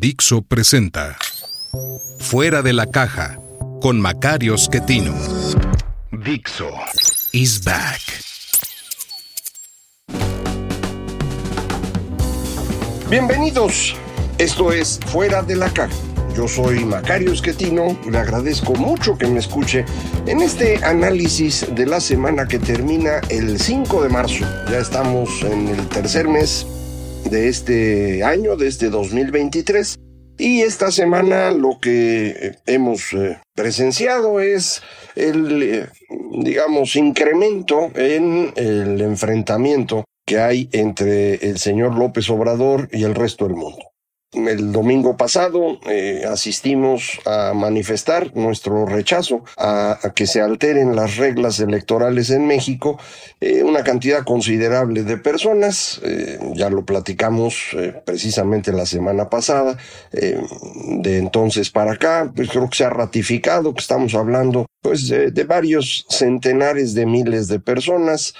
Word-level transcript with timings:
Dixo 0.00 0.42
presenta 0.42 1.16
Fuera 2.20 2.62
de 2.62 2.72
la 2.72 2.86
caja 2.86 3.40
con 3.80 4.00
Macario 4.00 4.56
Schettino. 4.56 5.12
Dixo 6.12 6.70
is 7.32 7.64
back. 7.64 8.00
Bienvenidos. 13.10 13.96
Esto 14.38 14.70
es 14.70 15.00
Fuera 15.06 15.42
de 15.42 15.56
la 15.56 15.68
caja. 15.68 15.96
Yo 16.36 16.46
soy 16.46 16.84
Macario 16.84 17.34
Schettino. 17.34 17.98
Le 18.08 18.18
agradezco 18.18 18.76
mucho 18.76 19.18
que 19.18 19.26
me 19.26 19.40
escuche 19.40 19.84
en 20.26 20.42
este 20.42 20.76
análisis 20.84 21.66
de 21.74 21.86
la 21.86 21.98
semana 21.98 22.46
que 22.46 22.60
termina 22.60 23.18
el 23.30 23.58
5 23.58 24.04
de 24.04 24.08
marzo. 24.10 24.44
Ya 24.70 24.78
estamos 24.78 25.42
en 25.42 25.66
el 25.66 25.88
tercer 25.88 26.28
mes 26.28 26.64
de 27.30 27.48
este 27.48 28.24
año, 28.24 28.56
de 28.56 28.68
este 28.68 28.90
2023. 28.90 29.96
Y 30.38 30.62
esta 30.62 30.92
semana 30.92 31.50
lo 31.50 31.78
que 31.80 32.56
hemos 32.66 33.12
eh, 33.12 33.38
presenciado 33.54 34.40
es 34.40 34.82
el, 35.16 35.62
eh, 35.62 35.86
digamos, 36.30 36.94
incremento 36.94 37.90
en 37.94 38.52
el 38.54 39.00
enfrentamiento 39.00 40.04
que 40.24 40.38
hay 40.38 40.68
entre 40.72 41.34
el 41.36 41.58
señor 41.58 41.96
López 41.96 42.30
Obrador 42.30 42.88
y 42.92 43.02
el 43.02 43.14
resto 43.14 43.46
del 43.46 43.56
mundo. 43.56 43.87
El 44.32 44.72
domingo 44.72 45.16
pasado 45.16 45.80
eh, 45.88 46.22
asistimos 46.30 47.18
a 47.24 47.54
manifestar 47.54 48.36
nuestro 48.36 48.84
rechazo 48.84 49.42
a, 49.56 49.98
que 50.14 50.26
se 50.26 50.42
alteren 50.42 50.94
las 50.94 51.16
reglas 51.16 51.60
electorales 51.60 52.28
en 52.28 52.46
México. 52.46 52.98
Eh, 53.40 53.62
una 53.62 53.82
cantidad 53.84 54.24
considerable 54.24 55.02
de 55.04 55.16
personas, 55.16 56.02
eh, 56.04 56.38
ya 56.54 56.68
lo 56.68 56.84
platicamos 56.84 57.74
precisamente 58.04 58.70
la 58.70 58.84
semana 58.84 59.30
pasada, 59.30 59.78
de 60.12 61.18
entonces 61.18 61.70
para 61.70 61.92
acá, 61.92 62.30
pues 62.34 62.50
creo 62.50 62.68
que 62.68 62.76
se 62.76 62.84
ha 62.84 62.90
ratificado 62.90 63.72
que 63.72 63.80
estamos 63.80 64.14
hablando 64.14 64.66
pues 64.82 65.08
de 65.08 65.44
varios 65.44 66.04
centenares 66.10 66.94
de 66.94 67.06
miles 67.06 67.48
de 67.48 67.60
personas 67.60 68.34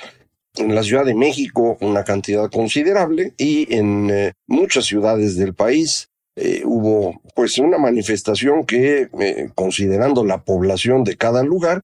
en 0.59 0.75
la 0.75 0.83
Ciudad 0.83 1.05
de 1.05 1.15
México 1.15 1.77
una 1.81 2.05
cantidad 2.05 2.51
considerable 2.51 3.35
y 3.37 3.73
en 3.75 4.11
eh, 4.11 4.33
muchas 4.47 4.85
ciudades 4.85 5.37
del 5.37 5.55
país 5.55 6.09
eh, 6.37 6.63
hubo 6.65 7.21
pues 7.35 7.59
una 7.59 7.79
manifestación 7.79 8.65
que 8.65 9.09
eh, 9.21 9.51
considerando 9.55 10.25
la 10.25 10.45
población 10.45 11.05
de 11.05 11.17
cada 11.17 11.43
lugar 11.43 11.81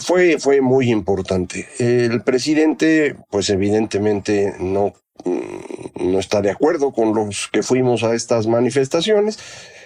fue, 0.00 0.38
fue 0.38 0.60
muy 0.60 0.90
importante. 0.90 1.66
El 1.78 2.22
presidente 2.22 3.16
pues 3.30 3.48
evidentemente 3.48 4.52
no, 4.60 4.92
mm, 5.24 6.10
no 6.10 6.18
está 6.18 6.42
de 6.42 6.50
acuerdo 6.50 6.92
con 6.92 7.14
los 7.14 7.48
que 7.50 7.62
fuimos 7.62 8.02
a 8.02 8.14
estas 8.14 8.46
manifestaciones 8.46 9.38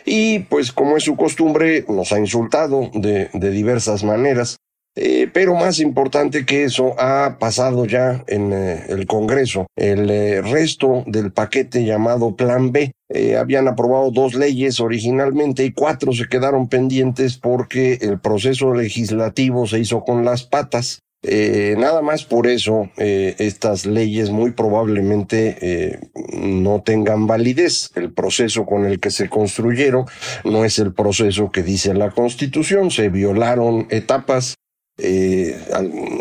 y 0.05 0.41
pues 0.41 0.73
como 0.73 0.97
es 0.97 1.05
su 1.05 1.17
costumbre 1.17 1.85
nos 1.89 2.13
ha 2.13 2.19
insultado 2.19 2.91
de, 2.95 3.29
de 3.35 3.51
diversas 3.51 4.03
maneras 4.03 4.59
eh, 4.97 5.29
pero 5.33 5.55
más 5.55 5.81
importante 5.81 6.47
que 6.47 6.65
eso, 6.65 6.95
ha 7.01 7.39
pasado 7.41 7.85
ya 7.85 8.23
en 8.29 8.53
eh, 8.53 8.85
el 8.89 9.07
Congreso 9.07 9.67
el 9.75 10.09
eh, 10.09 10.41
resto 10.41 11.03
del 11.07 11.33
paquete 11.33 11.85
llamado 11.85 12.37
Plan 12.37 12.71
B. 12.71 12.93
habían 13.39 13.67
aprobado 13.67 14.11
dos 14.13 14.35
leyes 14.35 14.79
originalmente 14.81 15.65
y 15.65 15.73
cuatro 15.73 16.13
se 16.13 16.27
quedaron 16.27 16.69
pendientes 16.69 17.37
porque 17.37 17.99
el 18.01 18.21
proceso 18.21 18.73
legislativo 18.73 19.67
se 19.67 19.81
hizo 19.81 20.05
con 20.05 20.25
las 20.25 20.45
patas. 20.45 21.01
nada 21.23 22.03
más 22.03 22.25
por 22.25 22.47
eso 22.47 22.91
estas 22.97 23.87
leyes 23.87 24.31
muy 24.31 24.51
probablemente 24.53 26.01
no 26.33 26.83
tengan 26.83 27.27
validez. 27.27 27.91
El 27.95 28.13
proceso 28.13 28.67
con 28.67 28.85
el 28.85 28.99
que 28.99 29.11
se 29.11 29.29
construyeron 29.29 30.07
no 30.45 30.65
es 30.65 30.79
el 30.79 30.93
proceso 30.93 31.51
que 31.51 31.63
dice 31.63 31.95
la 31.95 32.11
Constitución. 32.11 32.91
Se 32.91 33.09
violaron 33.11 33.87
etapas 33.91 34.55
eh, 34.99 35.59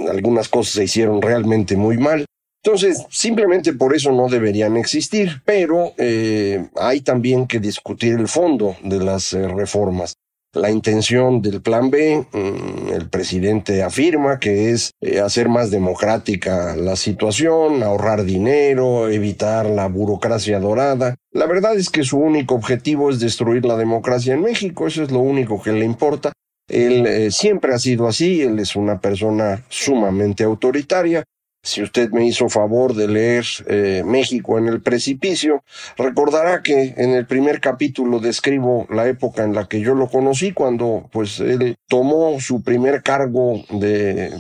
algunas 0.09 0.49
cosas 0.49 0.73
se 0.73 0.83
hicieron 0.85 1.21
realmente 1.21 1.75
muy 1.75 1.97
mal. 1.97 2.25
Entonces, 2.63 3.05
simplemente 3.09 3.73
por 3.73 3.93
eso 3.93 4.11
no 4.11 4.29
deberían 4.29 4.77
existir, 4.77 5.41
pero 5.45 5.93
eh, 5.97 6.69
hay 6.75 7.01
también 7.01 7.45
que 7.45 7.59
discutir 7.59 8.13
el 8.13 8.27
fondo 8.27 8.77
de 8.83 8.99
las 8.99 9.33
eh, 9.33 9.47
reformas. 9.47 10.15
La 10.53 10.69
intención 10.69 11.41
del 11.41 11.61
plan 11.61 11.89
B, 11.89 12.25
mm, 12.31 12.93
el 12.93 13.09
presidente 13.09 13.83
afirma 13.83 14.39
que 14.39 14.69
es 14.69 14.91
hacer 15.21 15.49
más 15.49 15.71
democrática 15.71 16.75
la 16.75 16.95
situación, 16.95 17.83
ahorrar 17.83 18.23
dinero, 18.23 19.09
evitar 19.09 19.65
la 19.65 19.87
burocracia 19.87 20.59
dorada. 20.59 21.15
La 21.31 21.47
verdad 21.47 21.75
es 21.75 21.89
que 21.89 22.03
su 22.03 22.19
único 22.19 22.55
objetivo 22.55 23.09
es 23.09 23.19
destruir 23.19 23.65
la 23.65 23.77
democracia 23.77 24.35
en 24.35 24.41
México, 24.41 24.87
eso 24.87 25.03
es 25.03 25.11
lo 25.11 25.19
único 25.19 25.61
que 25.61 25.71
le 25.71 25.85
importa. 25.85 26.31
Él 26.67 27.05
eh, 27.05 27.31
siempre 27.31 27.73
ha 27.73 27.79
sido 27.79 28.07
así, 28.07 28.41
él 28.41 28.59
es 28.59 28.75
una 28.75 28.99
persona 28.99 29.63
sumamente 29.69 30.43
autoritaria. 30.43 31.23
Si 31.65 31.81
usted 31.81 32.09
me 32.09 32.25
hizo 32.25 32.49
favor 32.49 32.93
de 32.93 33.07
leer 33.07 33.45
eh, 33.67 34.03
México 34.05 34.57
en 34.57 34.67
el 34.67 34.81
precipicio, 34.81 35.63
recordará 35.95 36.61
que 36.61 36.93
en 36.97 37.11
el 37.11 37.25
primer 37.25 37.61
capítulo 37.61 38.19
describo 38.19 38.85
la 38.89 39.07
época 39.07 39.43
en 39.43 39.53
la 39.55 39.69
que 39.69 39.79
yo 39.79 39.95
lo 39.95 40.09
conocí, 40.09 40.51
cuando 40.51 41.09
pues 41.13 41.39
él 41.39 41.75
tomó 41.87 42.41
su 42.41 42.63
primer 42.63 43.01
cargo 43.01 43.63
de 43.69 44.31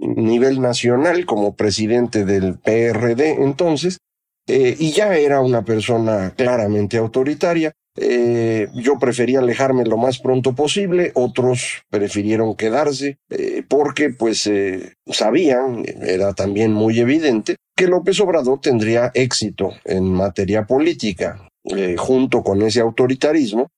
nivel 0.00 0.62
nacional 0.62 1.26
como 1.26 1.54
presidente 1.54 2.24
del 2.24 2.58
PRD 2.58 3.42
entonces, 3.42 3.98
eh, 4.46 4.74
y 4.78 4.92
ya 4.92 5.16
era 5.16 5.40
una 5.40 5.64
persona 5.64 6.32
claramente 6.36 6.96
autoritaria. 6.96 7.72
Eh, 7.96 8.68
yo 8.74 8.98
prefería 8.98 9.38
alejarme 9.38 9.84
lo 9.84 9.96
más 9.96 10.18
pronto 10.18 10.54
posible, 10.54 11.12
otros 11.14 11.82
prefirieron 11.90 12.56
quedarse 12.56 13.18
eh, 13.30 13.62
porque 13.68 14.10
pues 14.10 14.46
eh, 14.48 14.94
sabían, 15.06 15.84
era 16.02 16.32
también 16.34 16.72
muy 16.72 16.98
evidente, 16.98 17.56
que 17.76 17.86
López 17.86 18.18
Obrador 18.20 18.60
tendría 18.60 19.12
éxito 19.14 19.70
en 19.84 20.12
materia 20.12 20.66
política. 20.66 21.48
junto 21.96 22.42
con 22.42 22.60
ese 22.60 22.80
autoritarismo, 22.80 23.70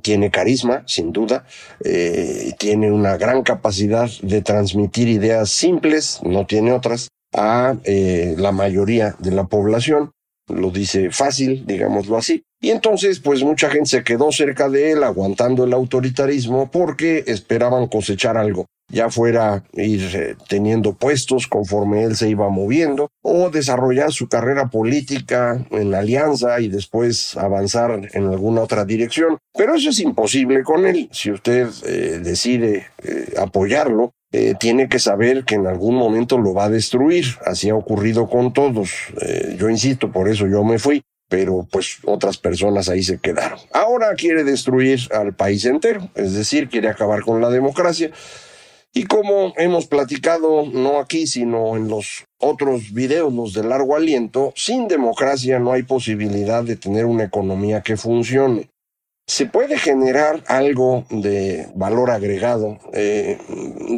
tiene 0.00 0.30
carisma, 0.30 0.84
sin 0.86 1.10
duda, 1.10 1.44
tiene 2.56 2.92
una 2.92 3.16
gran 3.16 3.42
capacidad 3.42 4.08
de 4.22 4.42
transmitir 4.42 5.08
ideas 5.08 5.50
simples, 5.50 6.20
no 6.22 6.46
tiene 6.46 6.70
otras, 6.70 7.08
a 7.34 7.74
la 7.84 8.52
mayoría 8.52 9.16
de 9.18 9.32
la 9.32 9.42
población, 9.48 10.12
lo 10.48 10.70
dice 10.70 11.10
fácil, 11.10 11.64
digámoslo 11.66 12.16
así, 12.16 12.42
y 12.62 12.70
entonces, 12.70 13.20
pues 13.20 13.42
mucha 13.42 13.70
gente 13.70 13.88
se 13.88 14.04
quedó 14.04 14.30
cerca 14.32 14.68
de 14.68 14.92
él 14.92 15.02
aguantando 15.02 15.64
el 15.64 15.72
autoritarismo 15.72 16.70
porque 16.70 17.24
esperaban 17.26 17.86
cosechar 17.86 18.36
algo, 18.36 18.66
ya 18.90 19.08
fuera 19.08 19.64
ir 19.72 20.02
eh, 20.14 20.36
teniendo 20.46 20.92
puestos 20.92 21.46
conforme 21.46 22.04
él 22.04 22.16
se 22.16 22.28
iba 22.28 22.50
moviendo 22.50 23.08
o 23.22 23.48
desarrollar 23.48 24.12
su 24.12 24.28
carrera 24.28 24.68
política 24.68 25.64
en 25.70 25.94
alianza 25.94 26.60
y 26.60 26.68
después 26.68 27.34
avanzar 27.38 28.10
en 28.12 28.26
alguna 28.26 28.60
otra 28.60 28.84
dirección. 28.84 29.38
Pero 29.54 29.74
eso 29.74 29.88
es 29.88 30.00
imposible 30.00 30.62
con 30.62 30.84
él. 30.84 31.08
Si 31.12 31.30
usted 31.30 31.66
eh, 31.86 32.20
decide 32.22 32.88
eh, 33.02 33.32
apoyarlo, 33.38 34.12
tiene 34.58 34.88
que 34.88 34.98
saber 34.98 35.44
que 35.44 35.56
en 35.56 35.66
algún 35.66 35.96
momento 35.96 36.38
lo 36.38 36.54
va 36.54 36.64
a 36.64 36.70
destruir. 36.70 37.24
Así 37.44 37.68
ha 37.68 37.74
ocurrido 37.74 38.28
con 38.28 38.52
todos. 38.52 38.90
yo 39.56 39.68
insisto, 39.68 40.12
por 40.12 40.28
eso 40.28 40.46
yo 40.46 40.62
me 40.64 40.78
fui 40.78 41.02
pero 41.30 41.64
pues 41.70 41.98
otras 42.04 42.38
personas 42.38 42.88
ahí 42.88 43.04
se 43.04 43.20
quedaron. 43.20 43.60
Ahora 43.72 44.14
quiere 44.16 44.42
destruir 44.42 45.00
al 45.12 45.32
país 45.32 45.64
entero, 45.64 46.10
es 46.16 46.34
decir, 46.34 46.68
quiere 46.68 46.88
acabar 46.88 47.22
con 47.22 47.40
la 47.40 47.50
democracia. 47.50 48.10
Y 48.92 49.04
como 49.04 49.54
hemos 49.56 49.86
platicado, 49.86 50.66
no 50.66 50.98
aquí, 50.98 51.28
sino 51.28 51.76
en 51.76 51.86
los 51.86 52.24
otros 52.38 52.92
videos, 52.92 53.32
los 53.32 53.52
de 53.52 53.62
largo 53.62 53.94
aliento, 53.94 54.52
sin 54.56 54.88
democracia 54.88 55.60
no 55.60 55.70
hay 55.70 55.84
posibilidad 55.84 56.64
de 56.64 56.74
tener 56.74 57.06
una 57.06 57.22
economía 57.22 57.82
que 57.82 57.96
funcione. 57.96 58.68
Se 59.26 59.46
puede 59.46 59.78
generar 59.78 60.42
algo 60.48 61.04
de 61.10 61.68
valor 61.74 62.10
agregado 62.10 62.78
eh, 62.92 63.38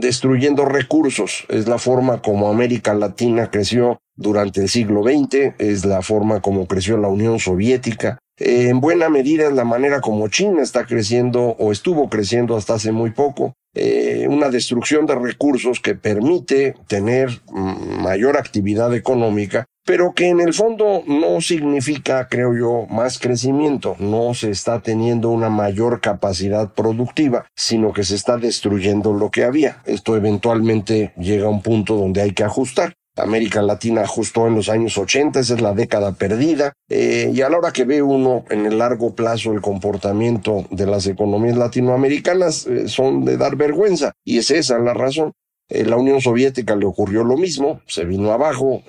destruyendo 0.00 0.66
recursos. 0.66 1.46
Es 1.48 1.66
la 1.66 1.78
forma 1.78 2.20
como 2.20 2.48
América 2.48 2.92
Latina 2.92 3.50
creció 3.50 4.00
durante 4.14 4.60
el 4.60 4.69
siglo 4.69 5.02
XX, 5.02 5.54
es 5.58 5.86
la 5.86 6.02
forma 6.02 6.40
como 6.42 6.66
creció 6.66 6.98
la 6.98 7.08
Unión 7.08 7.38
Soviética, 7.38 8.19
en 8.44 8.80
buena 8.80 9.08
medida 9.08 9.46
es 9.46 9.52
la 9.52 9.64
manera 9.64 10.00
como 10.00 10.28
China 10.28 10.62
está 10.62 10.84
creciendo 10.86 11.54
o 11.58 11.70
estuvo 11.70 12.08
creciendo 12.08 12.56
hasta 12.56 12.75
hace 12.75 12.90
muy 12.90 13.10
poco. 13.10 13.54
Eh, 13.75 14.26
una 14.28 14.50
destrucción 14.50 15.06
de 15.06 15.14
recursos 15.14 15.80
que 15.80 15.94
permite 15.94 16.75
tener 16.88 17.28
mm, 17.52 18.02
mayor 18.02 18.36
actividad 18.36 18.94
económica, 18.94 19.66
pero 19.84 20.12
que 20.14 20.29
en 20.29 20.40
el 20.40 20.55
fondo 20.55 21.02
no 21.06 21.40
significa, 21.40 22.29
creo 22.29 22.56
yo, 22.56 22.87
más 22.88 23.19
crecimiento. 23.19 23.96
No 23.99 24.34
se 24.34 24.50
está 24.50 24.81
teniendo 24.81 25.31
una 25.31 25.50
mayor 25.50 26.00
capacidad 26.00 26.73
productiva, 26.73 27.46
sino 27.56 27.93
que 27.93 28.05
se 28.05 28.14
está 28.14 28.37
destruyendo 28.37 29.12
lo 29.12 29.31
que 29.31 29.44
había. 29.44 29.82
Esto 29.84 30.17
eventualmente 30.17 31.12
llega 31.17 31.46
a 31.46 31.50
un 31.50 31.62
punto 31.62 31.96
donde 31.96 32.23
hay 32.23 32.32
que 32.32 32.44
ajustar. 32.44 32.94
América 33.17 33.61
Latina 33.61 34.02
ajustó 34.02 34.46
en 34.46 34.55
los 34.55 34.70
años 34.70 34.96
80, 34.96 35.40
esa 35.40 35.55
es 35.55 35.61
la 35.61 35.75
década 35.75 36.12
perdida, 36.12 36.73
eh, 36.88 37.31
y 37.32 37.43
a 37.43 37.50
la 37.50 37.58
hora 37.58 37.70
que 37.70 37.85
ve 37.85 38.00
uno 38.00 38.44
en 38.49 38.64
el 38.64 38.78
largo 38.78 39.14
plazo 39.14 39.52
el 39.52 39.61
comportamiento 39.61 40.64
de 40.70 40.87
las 40.87 41.06
economías 41.06 41.58
latinoamericanas, 41.58 42.67
eh, 42.67 42.88
son 42.88 43.26
de 43.26 43.37
dar 43.37 43.56
vergüenza, 43.56 44.12
y 44.25 44.38
es 44.38 44.50
esa 44.50 44.78
la 44.78 44.94
razón. 44.94 45.32
Eh, 45.69 45.85
la 45.85 45.97
Unión 45.97 46.20
Soviética 46.20 46.76
le 46.76 46.87
ocurrió 46.87 47.25
lo 47.25 47.37
mismo, 47.37 47.81
se 47.87 48.05
vino 48.05 48.32
abajo, 48.32 48.82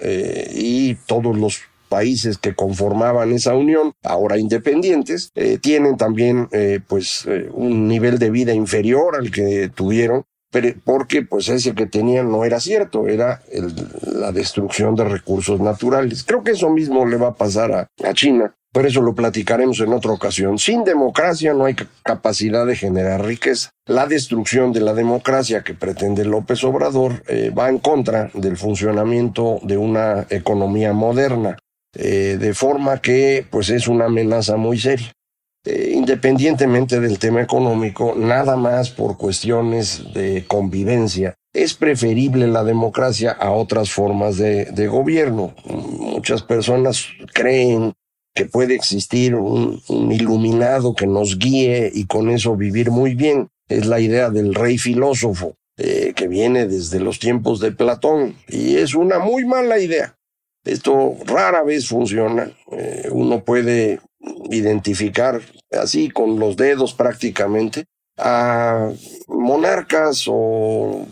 y 0.54 0.96
todos 1.06 1.38
los 1.38 1.62
países 1.90 2.38
que 2.38 2.56
conformaban 2.56 3.31
esa 3.31 3.56
unión, 3.56 3.94
ahora 4.04 4.38
independientes, 4.38 5.31
tienen 5.62 5.96
también 5.96 6.50
pues 6.88 7.28
un 7.52 7.88
nivel 7.88 8.18
de 8.18 8.31
vida 8.31 8.54
inferior 8.54 9.16
al 9.16 9.30
que 9.30 9.70
tuvieron 9.70 10.25
porque 10.84 11.24
pues 11.24 11.50
ese 11.50 11.74
que 11.74 11.86
tenían 11.86 12.31
no 12.31 12.46
era 12.46 12.60
cierto, 12.60 13.08
era 13.08 13.42
la 14.12 14.31
destrucción 14.31 14.96
de 14.96 15.06
recursos 15.06 15.60
naturales. 15.60 16.24
Creo 16.24 16.44
que 16.44 16.52
eso 16.52 16.70
mismo 16.70 17.06
le 17.06 17.18
va 17.18 17.30
a 17.30 17.34
pasar 17.34 17.72
a, 17.72 18.14
China. 18.14 18.56
Por 18.74 18.88
eso 18.88 19.02
lo 19.02 19.14
platicaremos 19.14 19.80
en 19.81 19.94
otra 19.94 20.12
ocasión. 20.12 20.58
Sin 20.58 20.84
democracia 20.84 21.54
no 21.54 21.66
hay 21.66 21.75
capacidad 22.04 22.66
de 22.66 22.75
generar 22.75 23.24
riqueza. 23.24 23.70
La 23.86 24.08
destrucción 24.08 24.74
de 24.74 24.81
la 24.81 24.96
democracia 24.96 25.64
que 25.64 25.75
pretende 25.75 26.25
López 26.25 26.64
Obrador 26.64 27.24
eh, 27.28 27.52
va 27.52 27.70
en 27.70 27.78
contra 27.78 28.31
del 28.34 28.58
funcionamiento 28.58 29.60
de 29.62 29.78
una 29.78 30.25
economía 30.31 30.92
moderna, 30.92 31.60
eh, 31.96 32.38
de 32.40 32.54
forma 32.56 33.00
que 33.00 33.46
pues 33.48 33.70
es 33.70 33.88
una 33.88 34.06
amenaza 34.06 34.58
muy 34.58 34.80
seria. 34.80 35.14
Eh, 35.66 35.92
independientemente 35.94 37.00
del 37.00 37.20
tema 37.20 37.42
económico, 37.42 38.16
nada 38.18 38.58
más 38.58 38.90
por 38.90 39.18
cuestiones 39.18 40.14
de 40.14 40.46
convivencia, 40.46 41.36
es 41.54 41.75
preferible 41.75 42.48
la 42.48 42.64
democracia 42.64 43.31
a 43.31 43.52
otras 43.52 43.92
formas 43.92 44.38
de, 44.38 44.88
gobierno. 44.88 45.54
Muchas 45.66 46.42
personas 46.42 47.06
creen 47.34 47.94
que 48.33 48.45
puede 48.45 48.75
existir 48.75 49.35
un, 49.35 49.81
iluminado 50.12 50.95
que 50.95 51.07
nos 51.07 51.38
guíe 51.38 51.91
y 51.94 52.06
con 52.06 52.30
eso 52.30 52.56
vivir 52.56 52.91
muy 52.91 53.15
bien. 53.15 53.50
Es 53.69 53.85
la 53.85 54.00
idea 54.00 54.30
del 54.30 54.53
rey 54.53 54.77
filósofo, 54.77 55.56
eh, 55.77 56.13
que 56.15 56.27
viene 56.27 56.68
desde 56.68 57.00
los 57.00 57.19
tiempos 57.19 57.59
de 57.59 57.71
Platón, 57.71 58.35
y 58.47 58.75
es 58.75 58.95
una 58.95 59.19
muy 59.19 59.45
mala 59.45 59.80
idea. 59.80 60.15
Esto 60.65 61.15
rara 61.25 61.63
vez 61.63 61.88
funciona. 61.88 62.51
Eh, 62.71 63.09
uno 63.12 63.44
puede 63.44 64.00
identificar 64.50 65.41
así 65.71 66.09
con 66.09 66.39
los 66.39 66.56
dedos 66.56 66.94
prácticamente 66.94 67.86
a 68.18 68.91
monarcas 69.27 70.25
o 70.27 71.06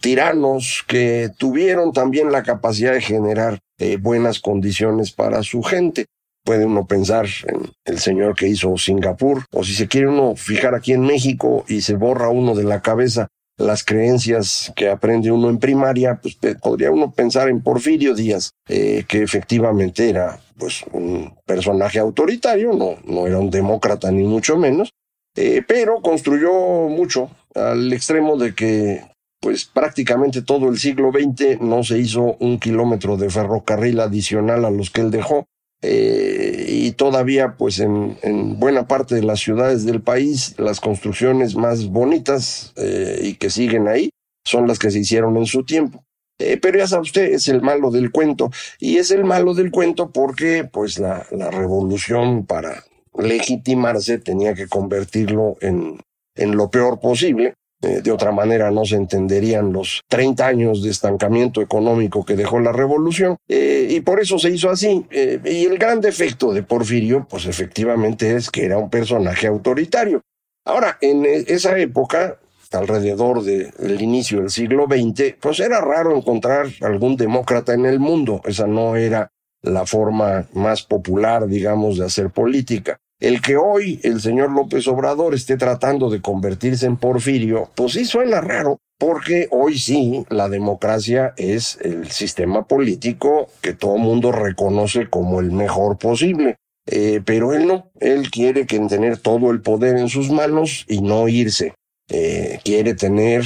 tiranos 0.00 0.84
que 0.88 1.30
tuvieron 1.36 1.92
también 1.92 2.32
la 2.32 2.42
capacidad 2.42 2.92
de 2.92 3.02
generar 3.02 3.58
eh, 3.78 3.96
buenas 3.96 4.40
condiciones 4.40 5.12
para 5.12 5.42
su 5.42 5.62
gente. 5.62 6.06
Puede 6.48 6.64
uno 6.64 6.86
pensar 6.86 7.26
en 7.46 7.70
el 7.84 7.98
señor 7.98 8.34
que 8.34 8.48
hizo 8.48 8.74
Singapur, 8.78 9.44
o 9.52 9.64
si 9.64 9.74
se 9.74 9.86
quiere 9.86 10.08
uno 10.08 10.34
fijar 10.34 10.74
aquí 10.74 10.94
en 10.94 11.02
México 11.02 11.66
y 11.68 11.82
se 11.82 11.94
borra 11.94 12.30
uno 12.30 12.54
de 12.54 12.64
la 12.64 12.80
cabeza 12.80 13.28
las 13.58 13.84
creencias 13.84 14.72
que 14.74 14.88
aprende 14.88 15.30
uno 15.30 15.50
en 15.50 15.58
primaria, 15.58 16.18
pues 16.22 16.38
podría 16.62 16.90
uno 16.90 17.12
pensar 17.12 17.50
en 17.50 17.60
Porfirio 17.60 18.14
Díaz, 18.14 18.52
eh, 18.66 19.04
que 19.06 19.22
efectivamente 19.22 20.08
era 20.08 20.40
pues 20.56 20.86
un 20.92 21.34
personaje 21.44 21.98
autoritario, 21.98 22.72
no, 22.72 22.96
no 23.04 23.26
era 23.26 23.38
un 23.38 23.50
demócrata 23.50 24.10
ni 24.10 24.24
mucho 24.24 24.56
menos, 24.56 24.88
eh, 25.36 25.62
pero 25.68 26.00
construyó 26.00 26.50
mucho 26.88 27.30
al 27.54 27.92
extremo 27.92 28.38
de 28.38 28.54
que 28.54 29.02
pues 29.38 29.66
prácticamente 29.66 30.40
todo 30.40 30.70
el 30.70 30.78
siglo 30.78 31.12
XX 31.12 31.60
no 31.60 31.84
se 31.84 31.98
hizo 31.98 32.38
un 32.40 32.58
kilómetro 32.58 33.18
de 33.18 33.28
ferrocarril 33.28 34.00
adicional 34.00 34.64
a 34.64 34.70
los 34.70 34.88
que 34.88 35.02
él 35.02 35.10
dejó. 35.10 35.44
Eh, 35.80 36.66
y 36.68 36.92
todavía 36.92 37.54
pues 37.56 37.78
en, 37.78 38.16
buena 38.58 38.88
parte 38.88 39.14
de 39.14 39.22
las 39.22 39.38
ciudades 39.38 39.84
del 39.84 40.00
país 40.00 40.56
las 40.58 40.80
construcciones 40.80 41.54
más 41.54 41.86
bonitas 41.86 42.72
eh, 42.74 43.20
y 43.22 43.34
que 43.34 43.48
siguen 43.48 43.86
ahí 43.86 44.10
son 44.44 44.66
las 44.66 44.80
que 44.80 44.90
se 44.90 44.98
hicieron 44.98 45.36
en 45.36 45.46
su 45.46 45.64
tiempo. 45.64 46.04
Eh, 46.38 46.56
pero 46.56 46.78
ya 46.78 46.86
sabe 46.86 47.02
usted, 47.02 47.32
es 47.32 47.48
el 47.48 47.62
malo 47.62 47.90
del 47.90 48.10
cuento. 48.10 48.50
Y 48.78 48.96
es 48.96 49.10
el 49.10 49.24
malo 49.24 49.54
del 49.54 49.70
cuento 49.70 50.10
porque, 50.10 50.64
pues, 50.64 50.98
la, 50.98 51.26
la 51.32 51.50
revolución 51.50 52.46
para 52.46 52.84
legitimarse 53.16 54.18
tenía 54.18 54.54
que 54.54 54.68
convertirlo 54.68 55.56
en, 55.60 56.00
en 56.36 56.56
lo 56.56 56.70
peor 56.70 57.00
posible. 57.00 57.54
Eh, 57.80 58.00
de 58.02 58.10
otra 58.10 58.32
manera 58.32 58.70
no 58.70 58.84
se 58.84 58.96
entenderían 58.96 59.72
los 59.72 60.02
30 60.08 60.46
años 60.46 60.82
de 60.82 60.90
estancamiento 60.90 61.62
económico 61.62 62.24
que 62.24 62.34
dejó 62.34 62.58
la 62.58 62.72
revolución. 62.72 63.36
Eh, 63.48 63.86
y 63.90 64.00
por 64.00 64.20
eso 64.20 64.38
se 64.38 64.50
hizo 64.50 64.70
así. 64.70 65.06
y 65.10 65.64
el 65.64 65.78
gran 65.78 66.00
defecto 66.00 66.52
de 66.52 66.62
Porfirio, 66.62 67.26
pues 67.28 67.46
efectivamente 67.46 68.34
es 68.34 68.50
que 68.50 68.64
era 68.64 68.78
un 68.78 68.90
personaje 68.90 69.46
autoritario. 69.46 70.22
Ahora, 70.64 70.98
en 71.00 71.24
e, 71.24 71.44
esa 71.48 71.78
época, 71.78 72.38
alrededor 72.72 73.42
del 73.42 74.02
inicio 74.02 74.40
del 74.40 74.50
siglo 74.50 74.86
XX, 74.86 75.36
pues 75.40 75.60
era 75.60 75.80
raro 75.80 76.14
encontrar 76.14 76.66
algún 76.82 77.16
demócrata 77.16 77.72
en 77.72 77.86
el 77.86 77.98
mundo. 77.98 78.42
Esa 78.44 78.66
no 78.66 78.96
era 78.96 79.30
la 79.62 79.86
forma 79.86 80.46
más 80.52 80.82
popular, 80.82 81.46
digamos, 81.46 81.98
de 81.98 82.04
hacer 82.04 82.30
política. 82.30 83.00
El 83.20 83.40
que 83.42 83.56
hoy 83.56 83.98
el 84.04 84.20
señor 84.20 84.52
López 84.52 84.86
Obrador 84.86 85.34
esté 85.34 85.56
tratando 85.56 86.08
de 86.08 86.20
convertirse 86.20 86.86
en 86.86 86.96
Porfirio, 86.96 87.68
pues 87.74 87.94
sí 87.94 88.04
suena 88.04 88.40
raro, 88.40 88.78
porque 88.96 89.48
hoy 89.50 89.76
sí 89.76 90.24
la 90.30 90.48
democracia 90.48 91.34
es 91.36 91.78
el 91.80 92.12
sistema 92.12 92.68
político 92.68 93.48
que 93.60 93.72
todo 93.72 93.98
mundo 93.98 94.30
reconoce 94.30 95.10
como 95.10 95.40
el 95.40 95.50
mejor 95.50 95.98
posible. 95.98 96.58
Eh, 96.86 97.20
pero 97.24 97.52
él 97.54 97.66
no, 97.66 97.90
él 97.98 98.30
quiere 98.30 98.66
que 98.66 98.78
tener 98.80 99.18
todo 99.18 99.50
el 99.50 99.62
poder 99.62 99.96
en 99.96 100.08
sus 100.08 100.30
manos 100.30 100.86
y 100.88 101.00
no 101.00 101.28
irse. 101.28 101.74
Eh, 102.10 102.58
quiere 102.64 102.94
tener 102.94 103.44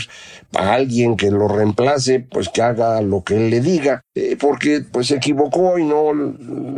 a 0.55 0.75
alguien 0.75 1.17
que 1.17 1.33
lo 1.33 1.49
reemplace, 1.49 2.21
pues 2.21 2.49
que 2.49 2.63
haga 2.63 3.01
lo 3.03 3.25
que 3.25 3.35
él 3.35 3.51
le 3.51 3.61
diga, 3.61 4.03
eh, 4.15 4.37
porque 4.39 4.83
pues 4.83 5.09
se 5.09 5.17
equivocó 5.17 5.79
y 5.79 5.85
no 5.85 6.13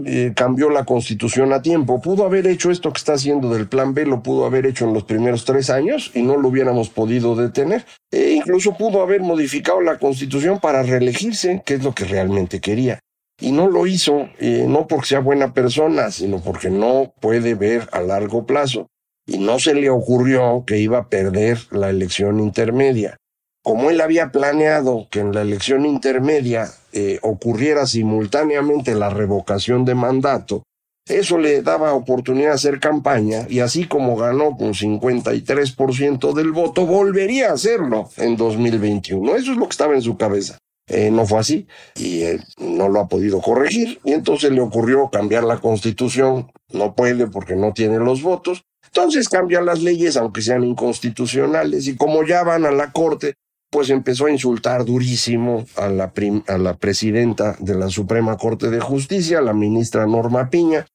eh, 0.06 0.32
cambió 0.34 0.70
la 0.70 0.84
constitución 0.84 1.52
a 1.52 1.60
tiempo. 1.60 2.00
Pudo 2.00 2.24
haber 2.24 2.46
hecho 2.46 2.70
esto 2.70 2.90
que 2.90 2.98
está 2.98 3.14
haciendo 3.14 3.52
del 3.52 3.68
plan 3.68 3.92
B, 3.92 4.06
lo 4.06 4.22
pudo 4.22 4.46
haber 4.46 4.64
hecho 4.64 4.86
en 4.86 4.94
los 4.94 5.04
primeros 5.04 5.44
tres 5.44 5.68
años 5.68 6.10
y 6.14 6.22
no 6.22 6.38
lo 6.38 6.48
hubiéramos 6.48 6.88
podido 6.88 7.36
detener. 7.36 7.84
E 8.10 8.30
incluso 8.32 8.78
pudo 8.78 9.02
haber 9.02 9.20
modificado 9.20 9.82
la 9.82 9.98
constitución 9.98 10.60
para 10.60 10.82
reelegirse, 10.82 11.62
que 11.66 11.74
es 11.74 11.84
lo 11.84 11.94
que 11.94 12.04
realmente 12.04 12.60
quería. 12.60 13.00
Y 13.40 13.52
no 13.52 13.68
lo 13.68 13.86
hizo, 13.86 14.28
no 14.40 14.86
porque 14.86 15.08
sea 15.08 15.18
buena 15.18 15.52
persona, 15.52 16.12
sino 16.12 16.40
porque 16.40 16.70
no 16.70 17.12
puede 17.20 17.56
ver 17.56 17.88
a 17.90 18.00
largo 18.00 18.46
plazo 18.46 18.86
y 19.26 19.38
no 19.38 19.58
se 19.58 19.74
le 19.74 19.90
ocurrió 19.90 20.64
que 20.66 20.78
iba 20.78 20.98
a 20.98 21.08
perder 21.08 21.58
la 21.70 21.90
elección 21.90 22.40
intermedia. 22.40 23.16
Como 23.62 23.90
él 23.90 24.00
había 24.00 24.30
planeado 24.30 25.08
que 25.10 25.20
en 25.20 25.32
la 25.32 25.40
elección 25.40 25.86
intermedia 25.86 26.70
eh, 26.92 27.18
ocurriera 27.22 27.86
simultáneamente 27.86 28.94
la 28.94 29.08
revocación 29.08 29.86
de 29.86 29.94
mandato, 29.94 30.64
eso 31.06 31.38
le 31.38 31.62
daba 31.62 31.92
oportunidad 31.92 32.48
de 32.48 32.54
hacer 32.54 32.80
campaña 32.80 33.46
y 33.48 33.60
así 33.60 33.86
como 33.86 34.16
ganó 34.16 34.56
con 34.56 34.72
53% 34.72 36.32
del 36.32 36.52
voto, 36.52 36.86
volvería 36.86 37.50
a 37.50 37.54
hacerlo 37.54 38.10
en 38.16 38.36
2021. 38.36 39.36
Eso 39.36 39.52
es 39.52 39.58
lo 39.58 39.64
que 39.64 39.72
estaba 39.72 39.94
en 39.94 40.02
su 40.02 40.16
cabeza. 40.16 40.58
Eh, 40.86 41.10
no 41.10 41.26
fue 41.26 41.38
así 41.38 41.66
y 41.94 42.22
eh, 42.22 42.40
no 42.58 42.90
lo 42.90 43.00
ha 43.00 43.08
podido 43.08 43.40
corregir 43.40 44.00
y 44.04 44.12
entonces 44.12 44.52
le 44.52 44.60
ocurrió 44.60 45.08
cambiar 45.10 45.44
la 45.44 45.58
constitución. 45.58 46.50
No 46.72 46.94
puede 46.94 47.26
porque 47.26 47.56
no 47.56 47.72
tiene 47.72 47.98
los 47.98 48.22
votos 48.22 48.64
entonces 48.94 49.28
cambian 49.28 49.66
las 49.66 49.82
leyes, 49.82 50.16
aunque 50.16 50.40
sean 50.40 50.62
inconstitucionales, 50.62 51.88
y 51.88 51.96
como 51.96 52.24
ya 52.24 52.44
van 52.44 52.64
a 52.64 52.70
la 52.70 52.92
corte, 52.92 53.34
pues 53.70 53.90
empezó 53.90 54.26
a 54.26 54.30
insultar 54.30 54.84
durísimo 54.84 55.66
a 55.76 55.88
la, 55.88 56.12
a 56.46 56.58
la 56.58 56.76
presidenta 56.76 57.56
de 57.58 57.74
la 57.74 57.88
Suprema 57.88 58.36
Corte 58.36 58.70
de 58.70 58.78
Justicia, 58.78 59.40
la 59.40 59.52
ministra 59.52 60.06
Norma 60.06 60.48
Piña. 60.48 60.86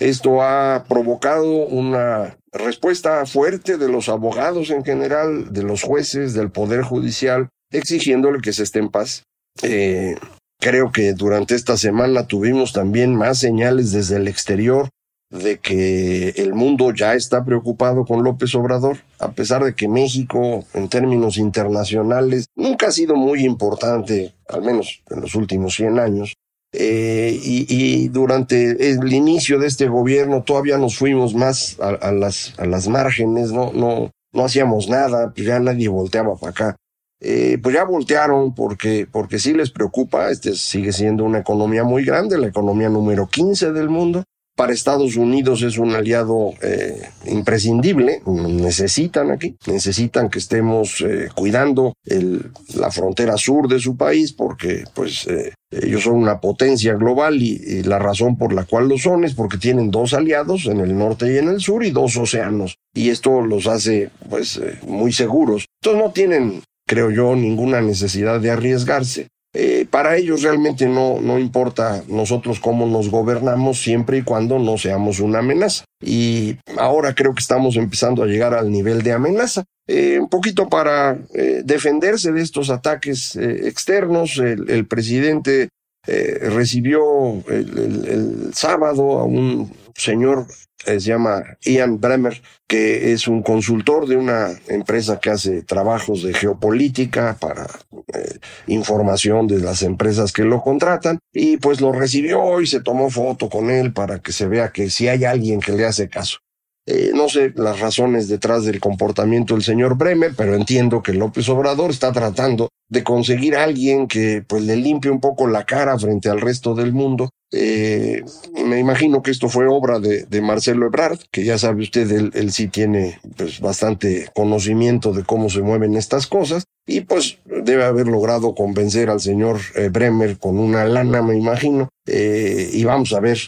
Esto 0.00 0.42
ha 0.42 0.84
provocado 0.88 1.66
una 1.66 2.36
respuesta 2.50 3.24
fuerte 3.24 3.78
de 3.78 3.88
los 3.88 4.08
abogados 4.08 4.70
en 4.70 4.84
general, 4.84 5.52
de 5.52 5.62
los 5.62 5.84
jueces, 5.84 6.34
del 6.34 6.50
Poder 6.50 6.82
Judicial, 6.82 7.50
exigiéndole 7.70 8.40
que 8.40 8.52
se 8.52 8.64
esté 8.64 8.80
en 8.80 8.88
paz. 8.88 9.22
Eh, 9.62 10.16
Creo 10.64 10.92
que 10.92 11.12
durante 11.12 11.54
esta 11.54 11.76
semana 11.76 12.26
tuvimos 12.26 12.72
también 12.72 13.14
más 13.14 13.38
señales 13.38 13.92
desde 13.92 14.16
el 14.16 14.28
exterior 14.28 14.88
de 15.34 15.58
que 15.58 16.28
el 16.36 16.54
mundo 16.54 16.92
ya 16.94 17.14
está 17.14 17.44
preocupado 17.44 18.04
con 18.04 18.22
López 18.22 18.54
Obrador, 18.54 18.98
a 19.18 19.32
pesar 19.32 19.64
de 19.64 19.74
que 19.74 19.88
México, 19.88 20.64
en 20.74 20.88
términos 20.88 21.38
internacionales, 21.38 22.46
nunca 22.54 22.86
ha 22.86 22.92
sido 22.92 23.16
muy 23.16 23.44
importante, 23.44 24.32
al 24.48 24.62
menos 24.62 25.02
en 25.10 25.20
los 25.20 25.34
últimos 25.34 25.74
100 25.74 25.98
años. 25.98 26.34
Eh, 26.72 27.38
y, 27.42 28.08
durante 28.08 28.90
el 28.90 29.12
inicio 29.12 29.60
de 29.60 29.68
este 29.68 29.86
gobierno 29.86 30.42
todavía 30.42 30.76
nos 30.76 30.96
fuimos 30.96 31.32
más 31.32 31.78
a, 31.80 32.10
las, 32.10 32.58
a 32.58 32.66
las 32.66 32.88
márgenes, 32.88 33.52
no, 33.52 33.72
no, 33.72 34.10
no 34.32 34.44
hacíamos 34.44 34.88
nada, 34.88 35.32
pues 35.34 35.46
ya 35.46 35.58
nadie 35.58 35.88
volteaba 35.88 36.36
para 36.36 36.50
acá. 36.50 36.76
Eh, 37.20 37.58
pues 37.62 37.74
ya 37.74 37.84
voltearon 37.84 38.54
porque, 38.54 39.06
porque 39.10 39.38
sí 39.38 39.52
les 39.52 39.70
preocupa, 39.70 40.30
este 40.30 40.54
sigue 40.54 40.92
siendo 40.92 41.24
una 41.24 41.38
economía 41.38 41.84
muy 41.84 42.04
grande, 42.04 42.38
la 42.38 42.48
economía 42.48 42.88
número 42.88 43.28
15 43.28 43.72
del 43.72 43.88
mundo, 43.88 44.24
para 44.56 44.72
Estados 44.72 45.16
Unidos 45.16 45.62
es 45.62 45.78
un 45.78 45.94
aliado 45.94 46.52
eh, 46.62 47.02
imprescindible, 47.26 48.22
necesitan 48.26 49.30
aquí, 49.30 49.56
necesitan 49.66 50.30
que 50.30 50.38
estemos 50.38 51.00
eh, 51.00 51.28
cuidando 51.34 51.94
el, 52.04 52.50
la 52.74 52.90
frontera 52.90 53.36
sur 53.36 53.68
de 53.68 53.80
su 53.80 53.96
país 53.96 54.32
porque 54.32 54.84
pues 54.94 55.26
eh, 55.26 55.52
ellos 55.70 56.04
son 56.04 56.14
una 56.14 56.40
potencia 56.40 56.94
global 56.94 57.42
y, 57.42 57.82
la 57.82 57.98
razón 57.98 58.38
por 58.38 58.52
la 58.52 58.64
cual 58.64 58.88
lo 58.88 58.98
son 58.98 59.24
es 59.24 59.34
porque 59.34 59.58
tienen 59.58 59.90
dos 59.90 60.14
aliados 60.14 60.66
en 60.66 60.80
el 60.80 60.96
norte 60.96 61.32
y 61.32 61.38
en 61.38 61.48
el 61.48 61.60
sur 61.60 61.84
y 61.84 61.90
dos 61.90 62.16
océanos 62.16 62.76
y 62.94 63.10
esto 63.10 63.40
los 63.40 63.66
hace 63.66 64.10
pues 64.30 64.60
muy 64.86 65.12
seguros. 65.12 65.66
Entonces 65.82 66.02
no 66.02 66.12
tienen 66.12 66.62
creo 66.86 67.10
yo, 67.10 67.34
ninguna 67.34 67.80
necesidad 67.80 68.40
de 68.40 68.50
arriesgarse. 68.50 69.28
Eh, 69.56 69.86
para 69.88 70.16
ellos 70.16 70.42
realmente 70.42 70.86
no, 70.86 71.20
no 71.20 71.38
importa 71.38 72.02
nosotros 72.08 72.58
cómo 72.58 72.86
nos 72.86 73.08
gobernamos 73.08 73.80
siempre 73.80 74.18
y 74.18 74.22
cuando 74.22 74.58
no 74.58 74.76
seamos 74.78 75.20
una 75.20 75.38
amenaza. 75.38 75.84
Y 76.02 76.56
ahora 76.76 77.14
creo 77.14 77.34
que 77.34 77.40
estamos 77.40 77.76
empezando 77.76 78.22
a 78.22 78.26
llegar 78.26 78.52
al 78.52 78.70
nivel 78.70 79.02
de 79.02 79.12
amenaza. 79.12 79.64
Eh, 79.86 80.18
un 80.18 80.28
poquito 80.28 80.68
para 80.68 81.18
eh, 81.34 81.62
defenderse 81.64 82.32
de 82.32 82.42
estos 82.42 82.68
ataques 82.70 83.36
externos, 83.36 84.38
el, 84.38 84.86
presidente 84.86 85.68
recibió 86.06 87.02
el, 87.48 88.04
el 88.06 88.54
sábado 88.54 89.18
a 89.18 89.24
un 89.24 89.72
señor 89.94 90.46
se 90.84 91.00
llama 91.00 91.42
Ian 91.62 92.00
Bremer, 92.00 92.40
que 92.66 93.12
es 93.12 93.28
un 93.28 93.42
consultor 93.42 94.06
de 94.06 94.16
una 94.16 94.50
empresa 94.68 95.20
que 95.20 95.30
hace 95.30 95.62
trabajos 95.62 96.22
de 96.22 96.34
geopolítica 96.34 97.36
para 97.38 97.66
eh, 98.12 98.38
información 98.66 99.46
de 99.46 99.60
las 99.60 99.82
empresas 99.82 100.32
que 100.32 100.44
lo 100.44 100.62
contratan, 100.62 101.18
y 101.32 101.56
pues 101.56 101.80
lo 101.80 101.92
recibió 101.92 102.60
y 102.60 102.66
se 102.66 102.80
tomó 102.80 103.10
foto 103.10 103.48
con 103.48 103.70
él 103.70 103.92
para 103.92 104.20
que 104.20 104.32
se 104.32 104.46
vea 104.46 104.72
que 104.72 104.90
si 104.90 105.08
hay 105.08 105.24
alguien 105.24 105.60
que 105.60 105.72
le 105.72 105.86
hace 105.86 106.08
caso. 106.08 106.43
Eh, 106.86 107.12
no 107.14 107.30
sé 107.30 107.52
las 107.56 107.80
razones 107.80 108.28
detrás 108.28 108.64
del 108.64 108.78
comportamiento 108.78 109.54
del 109.54 109.62
señor 109.62 109.96
Bremer, 109.96 110.34
pero 110.36 110.54
entiendo 110.54 111.02
que 111.02 111.14
López 111.14 111.48
Obrador 111.48 111.90
está 111.90 112.12
tratando 112.12 112.68
de 112.90 113.02
conseguir 113.02 113.56
a 113.56 113.64
alguien 113.64 114.06
que 114.06 114.44
pues 114.46 114.62
le 114.64 114.76
limpie 114.76 115.10
un 115.10 115.20
poco 115.20 115.46
la 115.46 115.64
cara 115.64 115.98
frente 115.98 116.28
al 116.28 116.42
resto 116.42 116.74
del 116.74 116.92
mundo. 116.92 117.30
Eh, 117.52 118.22
me 118.66 118.78
imagino 118.78 119.22
que 119.22 119.30
esto 119.30 119.48
fue 119.48 119.66
obra 119.66 119.98
de, 119.98 120.40
Marcelo 120.42 120.86
Ebrard, 120.86 121.20
que 121.30 121.44
ya 121.44 121.56
sabe 121.56 121.82
usted, 121.82 122.10
él, 122.10 122.52
sí 122.52 122.68
tiene 122.68 123.18
pues, 123.36 123.60
bastante 123.60 124.28
conocimiento 124.34 125.12
de 125.12 125.24
cómo 125.24 125.48
se 125.48 125.62
mueven 125.62 125.94
estas 125.94 126.26
cosas 126.26 126.64
y 126.86 127.02
pues 127.02 127.38
debe 127.44 127.84
haber 127.84 128.06
logrado 128.06 128.54
convencer 128.54 129.10
al 129.10 129.20
señor 129.20 129.60
eh, 129.74 129.88
Bremer 129.88 130.38
con 130.38 130.58
una 130.58 130.84
lana, 130.84 131.22
me 131.22 131.36
imagino, 131.36 131.88
eh, 132.06 132.70
y 132.72 132.84
vamos 132.84 133.12
a 133.12 133.20
ver 133.20 133.38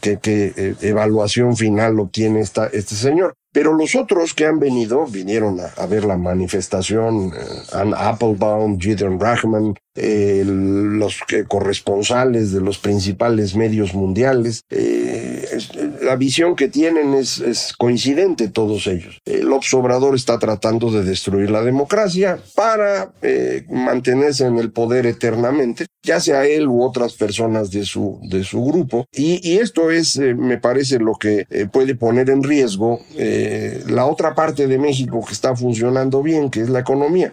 qué, 0.00 0.74
evaluación 0.82 1.56
final 1.56 1.98
obtiene 2.00 2.40
esta, 2.40 2.66
este 2.66 2.94
señor. 2.94 3.34
Pero 3.52 3.74
los 3.74 3.94
otros 3.94 4.32
que 4.32 4.46
han 4.46 4.58
venido, 4.58 5.06
vinieron 5.06 5.58
a, 5.60 5.86
ver 5.86 6.06
la 6.06 6.16
manifestación, 6.16 7.32
Ann 7.72 7.92
Applebaum, 7.94 8.80
Gideon 8.80 9.20
Rachman, 9.20 9.74
eh, 9.94 10.42
los 10.46 11.18
corresponsales 11.48 12.52
de 12.52 12.62
los 12.62 12.78
principales 12.78 13.54
medios 13.54 13.92
mundiales. 13.92 14.62
Eh, 14.70 15.46
la 16.02 16.16
visión 16.16 16.56
que 16.56 16.68
tienen 16.68 17.14
es, 17.14 17.40
coincidente 17.78 18.48
todos 18.48 18.86
ellos. 18.86 19.18
El 19.24 19.50
Obrador 19.52 20.14
está 20.14 20.38
tratando 20.38 20.90
de 20.90 21.04
destruir 21.04 21.50
la 21.50 21.62
democracia 21.62 22.38
para 22.54 23.12
eh, 23.22 23.64
mantenerse 23.70 24.44
en 24.44 24.58
el 24.58 24.72
poder 24.72 25.06
eternamente, 25.06 25.86
ya 26.02 26.20
sea 26.20 26.46
él 26.46 26.68
u 26.68 26.82
otras 26.82 27.14
personas 27.14 27.70
de 27.70 27.84
su, 27.84 28.20
de 28.22 28.44
su 28.44 28.64
grupo. 28.64 29.06
Y, 29.12 29.58
esto 29.58 29.90
es, 29.90 30.18
me 30.18 30.58
parece, 30.58 30.98
lo 30.98 31.14
que 31.14 31.46
puede 31.72 31.94
poner 31.94 32.30
en 32.30 32.42
riesgo 32.42 33.00
la 33.86 34.06
otra 34.06 34.34
parte 34.34 34.66
de 34.66 34.78
México 34.78 35.24
que 35.26 35.32
está 35.32 35.54
funcionando 35.54 36.22
bien, 36.22 36.50
que 36.50 36.60
es 36.60 36.68
la 36.68 36.80
economía 36.80 37.32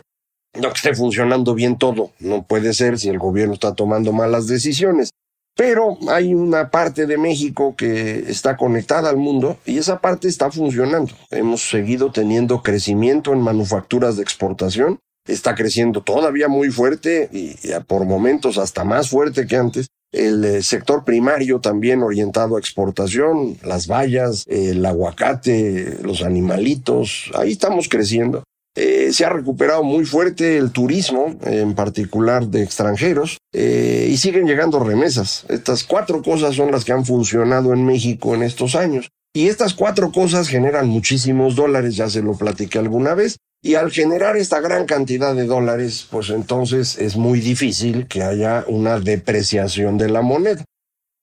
no 0.55 0.69
que 0.69 0.77
esté 0.77 0.95
funcionando 0.95 1.53
bien 1.53 1.77
todo, 1.77 2.11
no 2.19 2.43
puede 2.43 2.73
ser 2.73 2.97
si 2.97 3.09
el 3.09 3.19
gobierno 3.19 3.53
está 3.53 3.73
tomando 3.73 4.11
malas 4.11 4.47
decisiones. 4.47 5.11
Pero 5.55 5.97
hay 6.09 6.33
una 6.33 6.69
parte 6.71 7.05
de 7.05 7.17
México 7.17 7.75
que 7.75 8.19
está 8.29 8.55
conectada 8.55 9.09
al 9.09 9.17
mundo 9.17 9.57
y 9.65 9.77
esa 9.77 9.99
parte 9.99 10.27
está 10.27 10.49
funcionando. 10.51 11.13
Hemos 11.31 11.69
seguido 11.69 12.11
teniendo 12.11 12.61
crecimiento 12.61 13.33
en 13.33 13.41
manufacturas 13.41 14.15
de 14.15 14.23
exportación, 14.23 14.99
está 15.27 15.55
creciendo 15.55 16.01
todavía 16.01 16.47
muy 16.47 16.69
fuerte 16.69 17.29
y, 17.31 17.55
por 17.87 18.05
momentos 18.05 18.57
hasta 18.57 18.83
más 18.83 19.09
fuerte 19.09 19.47
que 19.47 19.57
antes. 19.57 19.87
El 20.11 20.43
eh, 20.43 20.63
sector 20.63 21.05
primario 21.05 21.59
también 21.59 22.01
orientado 22.01 22.55
a 22.55 22.59
exportación, 22.59 23.57
las 23.63 23.87
vallas, 23.87 24.43
el 24.47 24.83
aguacate, 24.83 25.99
los 26.01 26.23
animalitos, 26.23 27.29
ahí 27.35 27.51
estamos 27.51 27.87
creciendo. 27.87 28.43
Eh, 28.75 29.11
se 29.11 29.25
ha 29.25 29.29
recuperado 29.29 29.83
muy 29.83 30.05
fuerte 30.05 30.57
el 30.57 30.71
turismo, 30.71 31.35
en 31.43 31.73
particular 31.73 32.47
de 32.47 32.63
extranjeros, 32.63 33.37
eh, 33.53 34.07
y 34.09 34.17
siguen 34.17 34.45
llegando 34.45 34.79
remesas. 34.79 35.45
Estas 35.49 35.83
cuatro 35.83 36.21
cosas 36.21 36.55
son 36.55 36.71
las 36.71 36.85
que 36.85 36.93
han 36.93 37.05
funcionado 37.05 37.73
en 37.73 37.85
México 37.85 38.35
en 38.35 38.43
estos 38.43 38.75
años. 38.75 39.09
Y 39.33 39.47
estas 39.47 39.73
cuatro 39.73 40.11
cosas 40.11 40.47
generan 40.47 40.87
muchísimos 40.87 41.55
dólares, 41.55 41.95
ya 41.95 42.09
se 42.09 42.21
lo 42.21 42.35
platiqué 42.35 42.79
alguna 42.79 43.13
vez, 43.13 43.37
y 43.61 43.75
al 43.75 43.91
generar 43.91 44.37
esta 44.37 44.61
gran 44.61 44.85
cantidad 44.85 45.35
de 45.35 45.45
dólares, 45.45 46.07
pues 46.09 46.29
entonces 46.29 46.97
es 46.97 47.17
muy 47.17 47.41
difícil 47.41 48.07
que 48.07 48.23
haya 48.23 48.63
una 48.67 48.99
depreciación 48.99 49.97
de 49.97 50.09
la 50.09 50.21
moneda. 50.21 50.63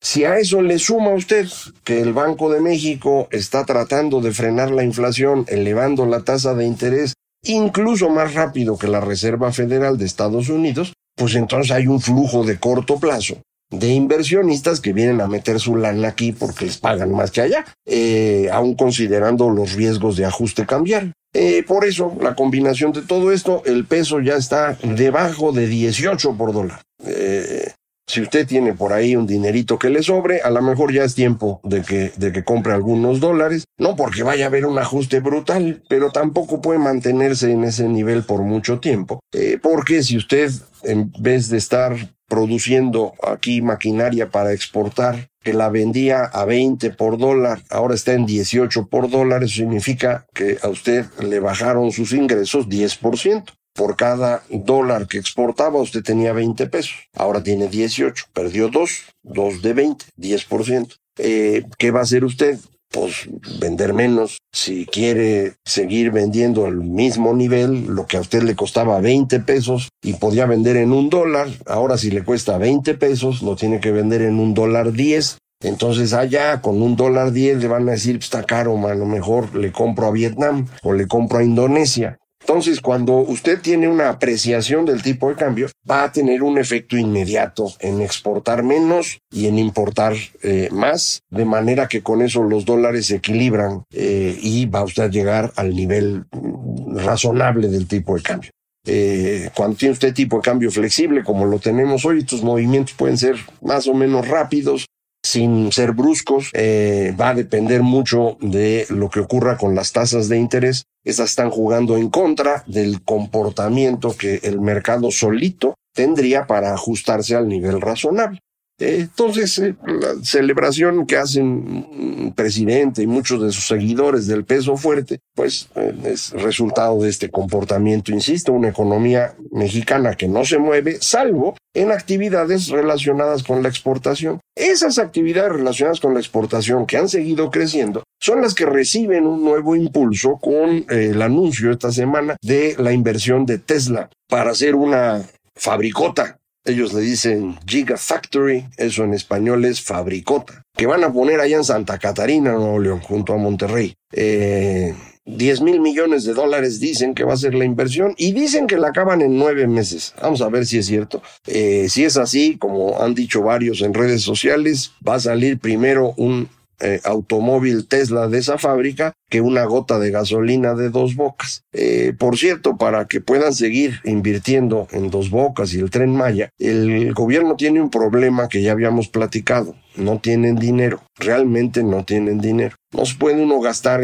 Si 0.03 0.25
a 0.25 0.39
eso 0.39 0.61
le 0.61 0.79
suma 0.79 1.15
usted 1.15 1.49
que 1.83 2.01
el 2.01 2.13
Banco 2.13 2.53
de 2.53 2.61
México 2.61 3.29
está 3.31 3.65
tratando 3.65 4.21
de 4.21 4.33
frenar 4.33 4.71
la 4.71 4.85
inflación 4.85 5.47
elevando 5.49 6.05
la 6.05 6.23
tasa 6.23 6.55
de 6.55 6.67
interés 6.67 7.15
incluso 7.47 8.09
más 8.11 8.35
rápido 8.35 8.79
que 8.79 8.89
la 8.89 9.01
Reserva 9.01 9.53
Federal 9.53 9.99
de 9.99 10.07
Estados 10.07 10.49
Unidos, 10.49 10.93
pues 11.17 11.35
entonces 11.35 11.73
hay 11.73 11.87
un 11.87 12.01
flujo 12.01 12.45
de 12.45 12.59
corto 12.59 12.99
plazo 12.99 13.39
de 13.71 13.89
inversionistas 13.89 14.81
que 14.81 14.93
vienen 14.93 15.21
a 15.21 15.27
meter 15.27 15.59
su 15.59 15.77
lana 15.77 16.09
aquí 16.09 16.33
porque 16.33 16.67
les 16.67 16.79
pagan 16.79 17.13
más 17.13 17.31
que 17.31 17.41
allá, 17.41 17.65
eh, 17.85 18.49
aún 18.53 18.75
considerando 18.75 19.51
los 19.51 19.73
riesgos 19.73 20.17
de 20.17 20.25
ajuste 20.25 20.67
cambiario. 20.67 21.13
Eh, 21.35 21.65
por 21.67 21.85
eso, 21.85 22.17
la 22.21 22.35
combinación 22.35 22.93
de 22.93 23.03
todo 23.03 23.33
esto, 23.33 23.63
el 23.67 23.85
peso 23.85 24.21
ya 24.21 24.37
está 24.37 24.79
debajo 24.83 25.53
de 25.53 25.67
18 25.67 26.37
por 26.37 26.53
dólar. 26.53 26.81
Eh, 27.05 27.73
si 28.07 28.21
usted 28.23 28.47
tiene 28.47 28.73
por 28.73 28.93
ahí 28.93 29.17
un 29.17 29.27
dinerito 29.27 29.79
que 29.79 29.91
le 29.91 30.03
sobre, 30.03 30.41
a 30.41 30.51
lo 30.51 30.63
mejor 30.63 30.93
ya 30.93 31.05
es 31.05 31.15
tiempo 31.15 31.61
de 31.65 31.83
que, 31.83 32.13
de 32.17 32.33
que 32.33 32.45
compre 32.45 32.73
algunos 32.73 33.19
dólares. 33.21 33.65
No 33.79 33.97
porque 33.97 34.23
vaya 34.23 34.45
a 34.45 34.49
haber 34.49 34.67
un 34.67 34.79
ajuste 34.79 35.21
brutal, 35.21 35.83
pero 35.89 36.11
tampoco 36.11 36.61
puede 36.61 36.79
mantenerse 36.79 37.51
en 37.51 37.65
ese 37.65 37.89
nivel 37.89 38.23
por 38.23 38.43
mucho 38.43 38.79
tiempo. 38.79 39.21
Eh, 39.33 39.59
porque 39.61 40.03
si 40.03 40.17
usted, 40.17 40.51
en 40.85 41.13
vez 41.19 41.49
de 41.49 41.59
estar 41.59 41.97
produciendo 42.29 43.15
aquí 43.23 43.61
maquinaria 43.63 44.31
para 44.31 44.53
exportar, 44.53 45.29
que 45.43 45.53
la 45.53 45.69
vendía 45.69 46.25
a 46.25 46.45
20 46.45 46.91
por 46.91 47.19
dólar, 47.19 47.63
ahora 47.71 47.95
está 47.95 48.15
en 48.15 48.27
18 48.27 48.89
por 48.89 49.09
dólar, 49.09 49.45
eso 49.45 49.55
significa 49.55 50.27
que 50.35 50.59
a 50.61 50.69
usted 50.69 51.07
le 51.23 51.39
bajaron 51.39 51.93
sus 51.93 52.13
ingresos 52.13 52.69
10% 52.69 53.45
por 53.77 53.97
cada 53.97 54.43
dólar 54.51 55.07
que 55.07 55.19
exportaba 55.19 55.81
usted 55.81 56.03
tenía 56.03 56.33
20 56.33 56.67
pesos, 56.67 56.95
ahora 57.15 57.43
tiene 57.43 57.69
18, 57.69 58.25
perdió 58.33 58.69
2, 58.69 58.91
2 59.23 59.63
de 59.63 59.73
20, 59.73 60.05
10%. 60.19 60.97
Eh, 61.19 61.65
¿Qué 61.79 61.91
va 61.91 62.01
a 62.01 62.03
hacer 62.03 62.25
usted? 62.25 62.59
Pues 62.91 63.29
vender 63.61 63.93
menos. 63.93 64.39
Si 64.53 64.87
quiere 64.87 65.55
seguir 65.65 66.11
vendiendo 66.13 66.67
al 66.67 66.77
mismo 66.77 67.35
nivel, 67.35 67.87
lo 67.87 68.07
que 68.07 68.17
a 68.17 68.21
usted 68.21 68.43
le 68.43 68.55
costaba 68.55 69.01
20 69.01 69.41
pesos 69.41 69.89
y 70.03 70.15
podía 70.15 70.47
vender 70.47 70.77
en 70.77 70.93
un 70.93 71.11
dólar, 71.11 71.49
ahora 71.67 71.99
si 71.99 72.11
le 72.11 72.25
cuesta 72.25 72.59
20 72.59 72.95
pesos, 72.95 73.43
lo 73.43 73.57
tiene 73.57 73.81
que 73.81 73.93
vender 73.93 74.23
en 74.23 74.39
un 74.39 74.55
dólar 74.55 74.93
10. 74.93 75.39
Entonces 75.63 76.13
allá 76.13 76.61
con 76.61 76.81
un 76.81 76.97
dólar 76.97 77.33
10 77.33 77.59
le 77.59 77.69
van 77.69 77.89
a 77.89 77.93
decir, 77.93 78.17
pues, 78.17 78.27
está 78.27 78.45
caro, 78.45 78.87
a 78.87 78.95
lo 78.95 79.07
mejor 79.07 79.55
le 79.55 79.73
compro 79.73 80.07
a 80.07 80.13
Vietnam 80.13 80.67
o 80.83 80.93
le 80.93 81.07
compro 81.07 81.39
a 81.39 81.45
Indonesia 81.45 82.19
Entonces, 82.49 82.81
cuando 82.81 83.17
usted 83.17 83.61
tiene 83.61 83.89
una 83.89 84.09
apreciación 84.09 84.85
del 84.85 85.03
tipo 85.03 85.29
de 85.29 85.35
cambio, 85.35 85.69
va 85.91 86.05
a 86.05 86.13
tener 86.13 86.45
un 86.45 86.59
efecto 86.59 86.97
inmediato 86.97 87.73
en 87.81 88.01
exportar 88.01 88.63
menos 88.63 89.19
y 89.33 89.49
en 89.49 89.59
importar 89.59 90.15
eh, 90.45 90.69
más, 90.71 91.23
de 91.29 91.45
manera 91.45 91.89
que 91.89 92.05
con 92.05 92.23
eso 92.23 92.45
los 92.45 92.65
dólares 92.65 93.07
se 93.07 93.17
equilibran 93.17 93.83
eh, 93.93 94.39
y 94.41 94.67
va 94.67 94.85
usted 94.85 95.03
a 95.03 95.09
llegar 95.09 95.53
al 95.57 95.75
nivel 95.75 96.27
mm, 96.31 96.99
razonable 96.99 97.67
del 97.67 97.89
tipo 97.89 98.15
de 98.15 98.23
cambio. 98.23 98.51
Eh, 98.87 99.51
cuando 99.53 99.77
tiene 99.77 99.95
usted 99.95 100.15
tipo 100.15 100.37
de 100.37 100.43
cambio 100.43 100.71
flexible, 100.71 101.25
como 101.25 101.47
lo 101.47 101.59
tenemos 101.59 102.05
hoy, 102.05 102.21
estos 102.21 102.45
movimientos 102.45 102.95
pueden 102.95 103.19
ser 103.19 103.35
más 103.61 103.89
o 103.89 103.95
menos 103.95 104.29
rápidos, 104.29 104.87
sin 105.27 105.73
ser 105.73 105.93
bruscos, 105.93 106.51
eh, 106.53 107.15
va 107.21 107.31
a 107.31 107.35
depender 107.35 107.83
mucho 107.83 108.37
de 108.41 108.87
lo 108.91 109.11
que 109.11 109.21
ocurra 109.21 109.57
con 109.57 109.75
las 109.75 109.93
tasas 109.93 110.29
de 110.29 110.39
interés. 110.39 110.85
Estas 111.05 111.31
están 111.31 111.51
jugando 111.51 111.97
en 111.97 112.11
contra 112.11 112.63
del 112.67 113.03
comportamiento 113.03 114.17
que 114.17 114.41
el 114.45 114.61
mercado 114.61 115.11
solito 115.11 115.75
tendría 115.93 116.47
para 116.47 116.73
ajustarse 116.73 117.35
al 117.35 117.49
nivel 117.49 117.81
razonable. 117.81 118.39
Entonces, 118.79 119.59
eh, 119.59 119.75
la 119.87 120.23
celebración 120.23 121.07
que 121.07 121.17
hacen 121.17 121.47
un 121.47 122.33
presidente 122.35 123.03
y 123.03 123.07
muchos 123.07 123.43
de 123.43 123.51
sus 123.51 123.67
seguidores 123.67 124.27
del 124.27 124.45
peso 124.45 124.77
fuerte, 124.77 125.21
pues 125.35 125.69
eh, 125.77 125.95
es 126.05 126.31
resultado 126.33 127.01
de 127.03 127.09
este 127.09 127.31
comportamiento, 127.31 128.13
insisto, 128.13 128.53
una 128.53 128.69
economía 128.69 129.35
mexicana 129.51 130.15
que 130.15 130.29
no 130.29 130.45
se 130.45 130.59
mueve, 130.59 130.99
salvo 131.01 131.57
en 131.75 131.91
actividades 131.91 132.69
relacionadas 132.69 133.43
con 133.43 133.63
la 133.63 133.69
exportación. 133.69 134.41
Esas 134.55 134.99
actividades 134.99 135.53
relacionadas 135.53 136.01
con 136.01 136.15
la 136.15 136.21
exportación 136.21 136.87
que 136.87 136.99
han 136.99 137.09
seguido 137.09 137.51
creciendo 137.51 138.03
son 138.21 138.43
las 138.43 138.55
que 138.55 138.67
reciben 138.67 139.27
un 139.27 139.43
nuevo 139.43 139.77
impulso 139.77 140.39
con 140.41 140.71
eh, 140.71 141.11
el 141.13 141.23
anuncio 141.23 141.71
esta 141.71 141.93
semana 141.93 142.37
de 142.43 142.75
la 142.79 142.93
inversión 142.93 143.47
de 143.47 143.59
Tesla 143.59 144.11
para 144.29 144.51
hacer 144.51 144.75
una 144.75 145.23
fabricota 145.55 146.39
ellos 146.67 146.93
le 146.93 147.01
dicen 147.01 147.59
Gigafactory, 147.67 148.67
eso 148.77 149.05
en 149.05 149.15
español 149.15 149.65
es 149.65 149.81
fabricota, 149.81 150.65
que 150.77 150.87
van 150.87 151.05
a 151.05 151.13
poner 151.13 151.41
allá 151.41 151.57
en 151.57 151.65
Santa 151.65 151.99
Catarina, 151.99 152.53
Nuevo 152.53 152.79
León, 152.79 153.01
junto 153.01 153.33
a 153.33 153.39
Monterrey. 153.39 153.95
Eh, 154.13 154.95
10 155.27 155.61
mil 155.63 155.81
millones 155.81 156.25
de 156.25 156.35
dólares 156.35 156.79
dicen 156.79 157.13
que 157.13 157.25
va 157.25 157.35
a 157.35 157.37
ser 157.37 157.55
la 157.55 157.65
inversión 157.65 158.15
y 158.17 158.33
dicen 158.33 158.69
que 158.69 158.77
la 158.77 158.89
acaban 158.89 159.23
en 159.23 159.37
nueve 159.37 159.67
meses. 159.67 160.15
Vamos 160.23 160.41
a 160.41 160.49
ver 160.49 160.67
si 160.67 160.79
es 160.79 160.87
cierto. 160.87 161.21
Eh, 161.47 161.89
si 161.89 162.05
es 162.05 162.17
así, 162.17 162.57
como 162.59 163.03
han 163.03 163.15
dicho 163.15 163.43
varios 163.43 163.83
en 163.83 163.93
redes 163.93 164.23
sociales, 164.23 164.93
va 165.07 165.17
a 165.17 165.21
salir 165.21 165.59
primero 165.59 166.15
un 166.17 166.49
eh, 166.81 167.01
automóvil 167.05 167.87
Tesla 167.87 168.29
de 168.29 168.39
esa 168.39 168.59
fábrica 168.59 169.13
que 169.29 169.41
una 169.41 169.65
gota 169.65 169.99
de 169.99 170.11
gasolina 170.11 170.75
de 170.75 170.91
dos 170.91 171.17
bocas. 171.17 171.63
Eh, 171.73 172.13
por 172.19 172.37
cierto, 172.37 172.77
para 172.77 173.07
que 173.07 173.21
puedan 173.21 173.55
seguir 173.55 174.01
invirtiendo 174.05 174.87
en 174.93 175.11
dos 175.11 175.31
bocas 175.31 175.73
y 175.75 175.81
el 175.81 175.91
tren 175.91 176.15
Maya, 176.15 176.51
el 176.59 177.13
gobierno 177.15 177.57
tiene 177.57 177.81
un 177.81 177.91
problema 177.91 178.49
que 178.49 178.63
ya 178.63 178.73
habíamos 178.73 179.09
platicado. 179.09 179.75
No 179.97 180.19
tienen 180.19 180.57
dinero, 180.57 181.03
realmente 181.17 181.83
no 181.83 182.05
tienen 182.05 182.41
dinero. 182.41 182.77
No 182.93 183.07
se 183.07 183.17
puede 183.17 183.43
uno 183.43 183.61
gastar 183.61 184.03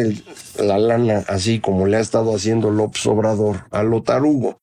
la 0.59 0.79
lana 0.79 1.25
así 1.29 1.61
como 1.61 1.87
le 1.87 1.99
ha 1.99 2.01
estado 2.01 2.35
haciendo 2.35 2.71
López 2.71 3.07
Obrador 3.07 3.67
a 3.71 3.83
lo 3.83 4.03
tarugo. 4.03 4.59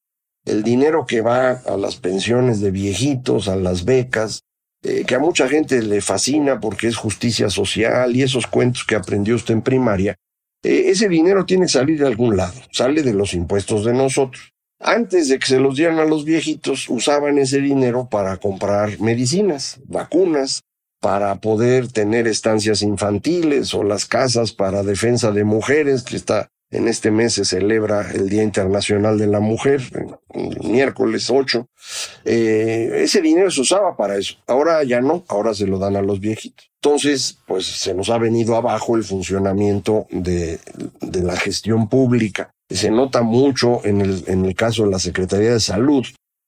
El 0.46 0.64
dinero 0.64 1.06
que 1.06 1.22
va 1.22 1.52
a 1.52 1.78
las 1.78 1.98
pensiones 1.98 2.60
de 2.60 2.72
viejitos, 2.72 3.48
a 3.48 3.56
las 3.56 3.86
becas, 3.86 4.42
eh, 4.84 5.04
que 5.06 5.16
a 5.16 5.20
mucha 5.20 5.50
gente 5.50 5.82
le 5.82 6.02
fascina 6.02 6.60
porque 6.60 6.88
es 6.88 6.96
justicia 6.96 7.50
social 7.50 8.16
y 8.16 8.24
esos 8.24 8.48
cuentos 8.48 8.86
que 8.86 8.96
aprendió 8.96 9.36
usted 9.36 9.54
en 9.54 9.62
primaria, 9.62 10.16
eh, 10.64 10.86
ese 10.88 11.10
dinero 11.10 11.46
tiene 11.46 11.66
que 11.66 11.72
salir 11.72 12.00
de 12.00 12.08
algún 12.08 12.38
lado, 12.38 12.60
sale 12.72 13.04
de 13.04 13.14
los 13.14 13.34
impuestos 13.34 13.86
de 13.86 13.94
nosotros. 13.94 14.54
Antes 14.82 15.28
de 15.28 15.40
que 15.40 15.48
se 15.48 15.60
los 15.60 15.76
dieran 15.76 16.00
a 16.00 16.06
los 16.06 16.24
viejitos, 16.24 16.88
usaban 16.90 17.38
ese 17.38 17.60
dinero 17.60 18.08
para 18.10 18.38
comprar 18.38 19.00
medicinas, 19.02 19.82
vacunas, 19.86 20.62
para 21.02 21.36
poder 21.36 21.90
tener 21.90 22.28
estancias 22.28 22.82
infantiles 22.82 23.74
o 23.74 23.84
las 23.84 24.06
casas 24.06 24.54
para 24.54 24.84
defensa 24.84 25.32
de 25.32 25.44
mujeres, 25.44 26.04
que 26.04 26.16
está 26.16 26.50
en 26.72 26.88
este 26.88 27.10
mes 27.10 27.34
se 27.34 27.46
celebra 27.46 28.12
el 28.12 28.30
Día 28.30 28.44
Internacional 28.44 29.18
de 29.18 29.28
la 29.28 29.40
Mujer, 29.40 29.82
miércoles 30.64 31.30
8. 31.30 31.68
Eh, 32.26 32.92
ese 32.96 33.22
dinero 33.22 33.50
se 33.50 33.62
usaba 33.62 33.98
para 33.98 34.18
eso. 34.18 34.36
Ahora 34.46 34.84
ya 34.84 35.02
no, 35.02 35.24
ahora 35.28 35.54
se 35.54 35.66
lo 35.66 35.80
dan 35.80 35.96
a 35.96 36.02
los 36.02 36.20
viejitos. 36.20 36.70
Entonces, 36.82 37.40
pues 37.48 37.66
se 37.66 37.94
nos 37.94 38.10
ha 38.10 38.18
venido 38.18 38.56
abajo 38.56 38.96
el 38.96 39.04
funcionamiento 39.04 40.06
de, 40.12 40.60
la 41.02 41.36
gestión 41.36 41.90
pública. 41.90 42.52
Se 42.70 42.92
nota 42.92 43.24
mucho 43.24 43.84
en 43.84 44.02
el, 44.02 44.24
en 44.28 44.46
el 44.46 44.56
caso 44.56 44.86
de 44.86 44.92
la 44.92 45.00
Secretaría 45.00 45.54
de 45.54 45.60
Salud. 45.60 46.06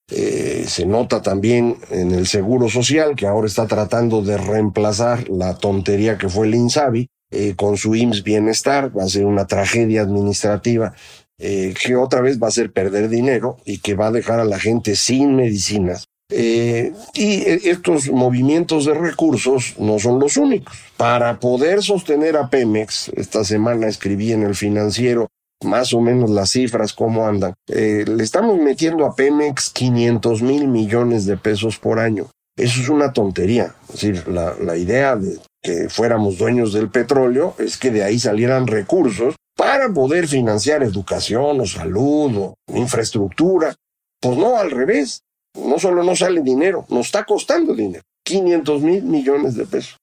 Eh, 0.10 0.66
se 0.68 0.86
nota 0.86 1.22
también 1.22 1.78
en 1.90 2.12
el 2.12 2.28
Seguro 2.28 2.70
Social, 2.70 3.16
que 3.16 3.28
ahora 3.28 3.48
está 3.48 3.66
tratando 3.66 4.22
de 4.22 4.38
reemplazar 4.38 5.28
la 5.30 5.58
tontería 5.58 6.18
que 6.18 6.30
fue 6.30 6.48
el 6.48 6.56
INSABI, 6.56 7.10
eh, 7.32 7.54
con 7.56 7.78
su 7.78 7.96
IMSS 7.96 8.24
bienestar, 8.24 8.98
va 8.98 9.04
a 9.04 9.10
ser 9.10 9.26
una 9.26 9.48
tragedia 9.48 10.02
administrativa 10.02 10.94
eh, 11.40 11.74
que 11.82 11.96
otra 11.96 12.20
vez 12.20 12.42
va 12.44 12.50
a 12.50 12.52
ser 12.52 12.74
perder 12.74 13.08
dinero 13.08 13.58
y 13.64 13.78
que 13.78 13.96
va 13.96 14.08
a 14.08 14.12
dejar 14.12 14.42
a 14.42 14.46
la 14.46 14.60
gente 14.60 14.98
sin 14.98 15.38
medicinas. 15.38 16.06
Eh, 16.30 16.94
y 17.14 17.44
estos 17.70 18.10
movimientos 18.10 18.86
de 18.86 18.94
recursos 18.94 19.76
no 19.80 19.98
son 19.98 20.20
los 20.20 20.36
únicos. 20.36 20.78
Para 20.98 21.40
poder 21.40 21.82
sostener 21.82 22.36
a 22.36 22.50
Pemex, 22.50 23.10
esta 23.16 23.46
semana 23.46 23.88
escribí 23.88 24.34
en 24.34 24.44
el 24.44 24.56
financiero 24.56 25.28
más 25.64 25.94
o 25.94 26.02
menos 26.02 26.30
las 26.30 26.52
cifras, 26.52 26.92
cómo 26.92 27.28
andan. 27.28 27.54
le 27.68 28.24
estamos 28.24 28.60
metiendo 28.60 29.06
a 29.06 29.16
Pemex 29.16 29.70
500 29.70 30.42
mil 30.42 30.68
millones 30.68 31.26
de 31.26 31.38
pesos 31.38 31.78
por 31.78 32.00
año. 32.00 32.28
Eso 32.58 32.82
es 32.82 32.90
una 32.90 33.14
tontería. 33.14 33.76
Es 33.88 34.02
decir, 34.02 34.28
la, 34.28 34.56
la 34.60 34.76
idea 34.76 35.16
de 35.16 35.38
que 35.62 35.90
fuéramos 35.90 36.38
dueños 36.38 36.74
del 36.74 36.90
petróleo 36.90 37.56
es 37.60 37.78
que 37.78 37.92
de 37.92 38.04
ahí 38.04 38.20
salieran 38.20 38.68
recursos 38.68 39.36
para 39.56 39.94
poder 39.94 40.28
financiar 40.28 40.84
educación 40.84 41.60
o 41.60 41.66
salud 41.66 42.36
o 42.38 42.56
infraestructura. 42.76 43.76
Pues 44.20 44.38
no, 44.38 44.58
al 44.58 44.72
revés. 44.72 45.22
No 45.56 45.80
solo 45.80 46.04
no 46.04 46.16
sale 46.16 46.42
dinero, 46.42 46.86
nos 46.90 47.08
está 47.08 47.26
costando 47.26 47.76
dinero. 47.76 48.04
500 48.26 48.82
mil 48.82 49.04
millones 49.04 49.56
de 49.56 49.66
pesos. 49.66 49.98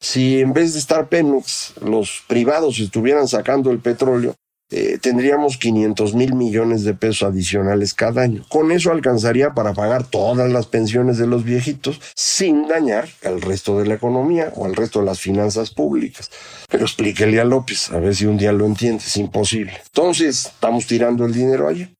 Si 0.00 0.40
en 0.40 0.52
vez 0.52 0.74
de 0.74 0.78
estar 0.78 1.08
Pemex, 1.08 1.74
los 1.82 2.22
privados 2.26 2.78
estuvieran 2.78 3.28
sacando 3.28 3.70
el 3.70 3.80
petróleo, 3.80 4.34
eh, 4.72 4.98
tendríamos 5.00 5.56
500 5.56 6.14
mil 6.14 6.34
millones 6.34 6.84
de 6.84 6.94
pesos 6.94 7.28
adicionales 7.28 7.92
cada 7.92 8.22
año. 8.22 8.44
Con 8.48 8.70
eso 8.70 8.92
alcanzaría 8.92 9.50
para 9.50 9.74
pagar 9.74 10.04
todas 10.04 10.50
las 10.50 10.66
pensiones 10.66 11.18
de 11.18 11.26
los 11.26 11.42
viejitos 11.42 12.00
sin 12.14 12.68
dañar 12.68 13.08
al 13.24 13.42
resto 13.42 13.78
de 13.80 13.86
la 13.86 13.94
economía 13.94 14.52
o 14.54 14.66
al 14.66 14.76
resto 14.76 15.00
de 15.00 15.06
las 15.06 15.20
finanzas 15.20 15.70
públicas. 15.70 16.30
Pero 16.68 16.84
explíquele 16.84 17.40
a 17.40 17.44
López, 17.44 17.90
a 17.90 17.98
ver 17.98 18.14
si 18.14 18.26
un 18.26 18.38
día 18.38 18.52
lo 18.52 18.64
entiende, 18.64 19.02
es 19.04 19.16
imposible. 19.16 19.80
Entonces, 19.86 20.46
estamos 20.46 20.86
tirando 20.86 21.24
el 21.24 21.32
dinero 21.32 21.66
allí. 21.66 21.92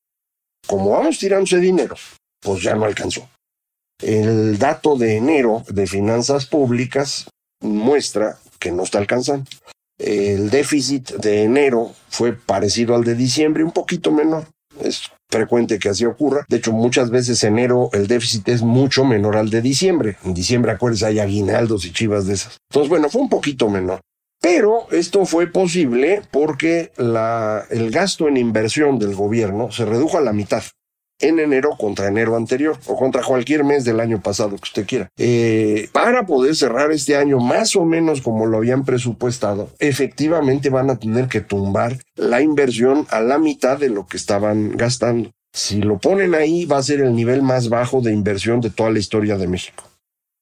Como 0.66 0.90
vamos 0.90 1.18
tirando 1.18 1.44
ese 1.44 1.58
dinero, 1.58 1.96
pues 2.40 2.62
ya 2.62 2.76
no 2.76 2.84
alcanzó. 2.84 3.28
El 4.00 4.58
dato 4.58 4.96
de 4.96 5.16
enero 5.16 5.64
de 5.68 5.86
finanzas 5.86 6.46
públicas 6.46 7.26
muestra 7.60 8.38
que 8.60 8.70
no 8.70 8.84
está 8.84 8.98
alcanzando. 8.98 9.50
El 10.00 10.48
déficit 10.48 11.12
de 11.16 11.42
enero 11.42 11.92
fue 12.08 12.32
parecido 12.32 12.94
al 12.94 13.04
de 13.04 13.14
diciembre, 13.14 13.62
un 13.62 13.72
poquito 13.72 14.10
menor. 14.10 14.46
Es 14.80 15.02
frecuente 15.30 15.78
que 15.78 15.90
así 15.90 16.06
ocurra. 16.06 16.46
De 16.48 16.56
hecho, 16.56 16.72
muchas 16.72 17.10
veces 17.10 17.44
enero 17.44 17.90
el 17.92 18.06
déficit 18.06 18.48
es 18.48 18.62
mucho 18.62 19.04
menor 19.04 19.36
al 19.36 19.50
de 19.50 19.60
diciembre. 19.60 20.16
En 20.24 20.32
diciembre, 20.32 20.72
acuérdense, 20.72 21.04
hay 21.04 21.18
aguinaldos 21.18 21.84
y 21.84 21.92
chivas 21.92 22.26
de 22.26 22.34
esas. 22.34 22.56
Entonces, 22.70 22.88
bueno, 22.88 23.10
fue 23.10 23.20
un 23.20 23.28
poquito 23.28 23.68
menor. 23.68 24.00
Pero 24.40 24.86
esto 24.90 25.26
fue 25.26 25.48
posible 25.48 26.22
porque 26.30 26.92
la, 26.96 27.66
el 27.68 27.90
gasto 27.90 28.26
en 28.26 28.38
inversión 28.38 28.98
del 28.98 29.14
gobierno 29.14 29.70
se 29.70 29.84
redujo 29.84 30.16
a 30.16 30.22
la 30.22 30.32
mitad 30.32 30.62
en 31.20 31.38
enero 31.38 31.70
contra 31.78 32.08
enero 32.08 32.36
anterior 32.36 32.78
o 32.86 32.96
contra 32.96 33.22
cualquier 33.22 33.64
mes 33.64 33.84
del 33.84 34.00
año 34.00 34.20
pasado 34.20 34.56
que 34.56 34.64
usted 34.64 34.86
quiera. 34.86 35.08
Eh, 35.16 35.88
para 35.92 36.26
poder 36.26 36.56
cerrar 36.56 36.90
este 36.92 37.16
año 37.16 37.38
más 37.38 37.76
o 37.76 37.84
menos 37.84 38.20
como 38.20 38.46
lo 38.46 38.58
habían 38.58 38.84
presupuestado, 38.84 39.70
efectivamente 39.78 40.70
van 40.70 40.90
a 40.90 40.98
tener 40.98 41.28
que 41.28 41.40
tumbar 41.40 41.98
la 42.16 42.42
inversión 42.42 43.06
a 43.10 43.20
la 43.20 43.38
mitad 43.38 43.78
de 43.78 43.90
lo 43.90 44.06
que 44.06 44.16
estaban 44.16 44.76
gastando. 44.76 45.30
Si 45.52 45.82
lo 45.82 45.98
ponen 45.98 46.34
ahí, 46.34 46.64
va 46.64 46.78
a 46.78 46.82
ser 46.82 47.00
el 47.00 47.14
nivel 47.14 47.42
más 47.42 47.68
bajo 47.68 48.00
de 48.00 48.12
inversión 48.12 48.60
de 48.60 48.70
toda 48.70 48.90
la 48.90 49.00
historia 49.00 49.36
de 49.36 49.48
México. 49.48 49.84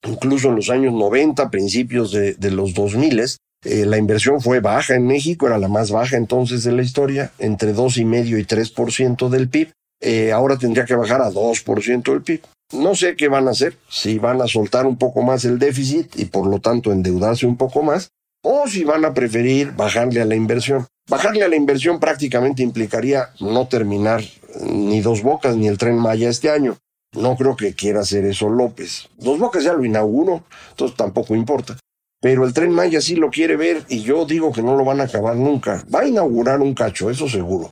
Incluso 0.06 0.48
en 0.48 0.56
los 0.56 0.70
años 0.70 0.92
90, 0.92 1.50
principios 1.50 2.12
de, 2.12 2.50
los 2.50 2.74
2000, 2.74 3.20
eh, 3.64 3.86
la 3.86 3.98
inversión 3.98 4.40
fue 4.40 4.60
baja 4.60 4.94
en 4.94 5.06
México, 5.06 5.46
era 5.46 5.58
la 5.58 5.68
más 5.68 5.90
baja 5.90 6.16
entonces 6.16 6.62
de 6.62 6.72
la 6.72 6.82
historia, 6.82 7.32
entre 7.38 7.74
2,5 7.74 8.38
y 8.38 8.44
3% 8.44 9.28
del 9.28 9.48
PIB. 9.48 9.72
Eh, 10.00 10.32
ahora 10.32 10.56
tendría 10.56 10.84
que 10.84 10.94
bajar 10.94 11.20
a 11.20 11.30
2% 11.30 12.02
del 12.02 12.22
PIB. 12.22 12.42
No 12.72 12.94
sé 12.94 13.16
qué 13.16 13.28
van 13.28 13.48
a 13.48 13.52
hacer, 13.52 13.78
si 13.88 14.18
van 14.18 14.42
a 14.42 14.46
soltar 14.46 14.86
un 14.86 14.98
poco 14.98 15.22
más 15.22 15.44
el 15.44 15.58
déficit 15.58 16.18
y 16.18 16.26
por 16.26 16.46
lo 16.46 16.60
tanto 16.60 16.92
endeudarse 16.92 17.46
un 17.46 17.56
poco 17.56 17.82
más, 17.82 18.10
o 18.44 18.68
si 18.68 18.84
van 18.84 19.04
a 19.04 19.14
preferir 19.14 19.72
bajarle 19.72 20.20
a 20.20 20.26
la 20.26 20.34
inversión. 20.34 20.86
Bajarle 21.08 21.44
a 21.44 21.48
la 21.48 21.56
inversión 21.56 21.98
prácticamente 21.98 22.62
implicaría 22.62 23.30
no 23.40 23.66
terminar 23.66 24.22
ni 24.60 25.00
dos 25.00 25.22
bocas 25.22 25.56
ni 25.56 25.66
el 25.66 25.78
tren 25.78 25.96
Maya 25.96 26.28
este 26.28 26.50
año. 26.50 26.76
No 27.14 27.36
creo 27.36 27.56
que 27.56 27.74
quiera 27.74 28.00
hacer 28.00 28.26
eso 28.26 28.50
López. 28.50 29.08
Dos 29.16 29.38
bocas 29.38 29.64
ya 29.64 29.72
lo 29.72 29.84
inauguró, 29.84 30.44
entonces 30.70 30.96
tampoco 30.96 31.34
importa. 31.34 31.78
Pero 32.20 32.44
el 32.44 32.52
tren 32.52 32.70
Maya 32.70 33.00
sí 33.00 33.16
lo 33.16 33.30
quiere 33.30 33.56
ver 33.56 33.84
y 33.88 34.02
yo 34.02 34.26
digo 34.26 34.52
que 34.52 34.62
no 34.62 34.76
lo 34.76 34.84
van 34.84 35.00
a 35.00 35.04
acabar 35.04 35.36
nunca. 35.36 35.84
Va 35.92 36.00
a 36.00 36.08
inaugurar 36.08 36.60
un 36.60 36.74
cacho, 36.74 37.08
eso 37.08 37.28
seguro. 37.28 37.70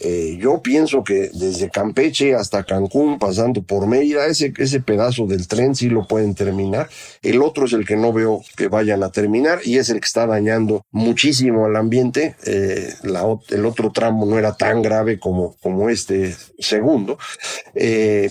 Eh, 0.00 0.38
yo 0.40 0.62
pienso 0.62 1.02
que 1.02 1.30
desde 1.32 1.70
Campeche 1.70 2.34
hasta 2.34 2.64
Cancún, 2.64 3.18
pasando 3.18 3.62
por 3.62 3.86
Mérida, 3.86 4.26
ese, 4.26 4.52
ese 4.58 4.80
pedazo 4.80 5.26
del 5.26 5.48
tren 5.48 5.74
sí 5.74 5.88
lo 5.88 6.06
pueden 6.06 6.34
terminar. 6.34 6.88
El 7.22 7.42
otro 7.42 7.66
es 7.66 7.72
el 7.72 7.86
que 7.86 7.96
no 7.96 8.12
veo 8.12 8.42
que 8.56 8.68
vayan 8.68 9.02
a 9.02 9.10
terminar 9.10 9.60
y 9.64 9.78
es 9.78 9.90
el 9.90 10.00
que 10.00 10.06
está 10.06 10.26
dañando 10.26 10.84
muchísimo 10.90 11.66
al 11.66 11.76
ambiente. 11.76 12.36
Eh, 12.46 12.94
el 13.02 13.66
otro 13.66 13.90
tramo 13.92 14.26
no 14.26 14.38
era 14.38 14.56
tan 14.56 14.82
grave 14.82 15.18
como, 15.18 15.56
como 15.62 15.90
este 15.90 16.34
segundo. 16.58 17.18
Eh, 17.74 18.30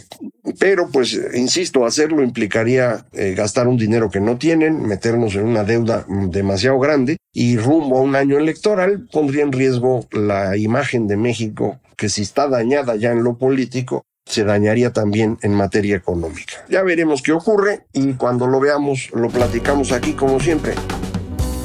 pero 0.60 0.90
pues, 0.92 1.20
insisto, 1.34 1.86
hacerlo 1.86 2.24
implicaría 2.24 3.06
gastar 3.36 3.68
un 3.68 3.78
dinero 3.78 4.10
que 4.10 4.20
no 4.20 4.38
tienen, 4.38 4.82
meternos 4.84 5.36
en 5.36 5.46
una 5.46 5.64
deuda 5.64 6.06
demasiado 6.08 6.80
grande 6.80 7.18
y 7.34 7.58
rumbo 7.58 7.98
a 7.98 8.02
un 8.02 8.16
año 8.16 8.38
electoral 8.38 9.08
pondría 9.12 9.44
en 9.44 9.52
riesgo 9.52 10.08
la 10.12 10.58
imagen 10.58 11.08
de 11.08 11.18
México 11.18 11.80
que 11.98 12.10
si 12.10 12.22
está 12.22 12.48
dañada 12.48 12.96
ya 12.96 13.12
en 13.12 13.24
lo 13.24 13.38
político, 13.38 14.06
se 14.26 14.44
dañaría 14.44 14.94
también 14.94 15.38
en 15.42 15.54
materia 15.54 15.96
económica. 15.96 16.66
Ya 16.70 16.84
veremos 16.84 17.22
qué 17.22 17.32
ocurre 17.32 17.86
y 17.94 18.14
cuando 18.14 18.46
lo 18.48 18.60
veamos 18.60 19.10
lo 19.14 19.30
platicamos 19.30 19.92
aquí 19.92 20.14
como 20.14 20.40
siempre. 20.40 20.74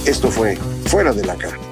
Esto 0.06 0.30
fue 0.30 0.56
Fuera 0.86 1.12
de 1.12 1.24
la 1.24 1.36
Cara. 1.36 1.71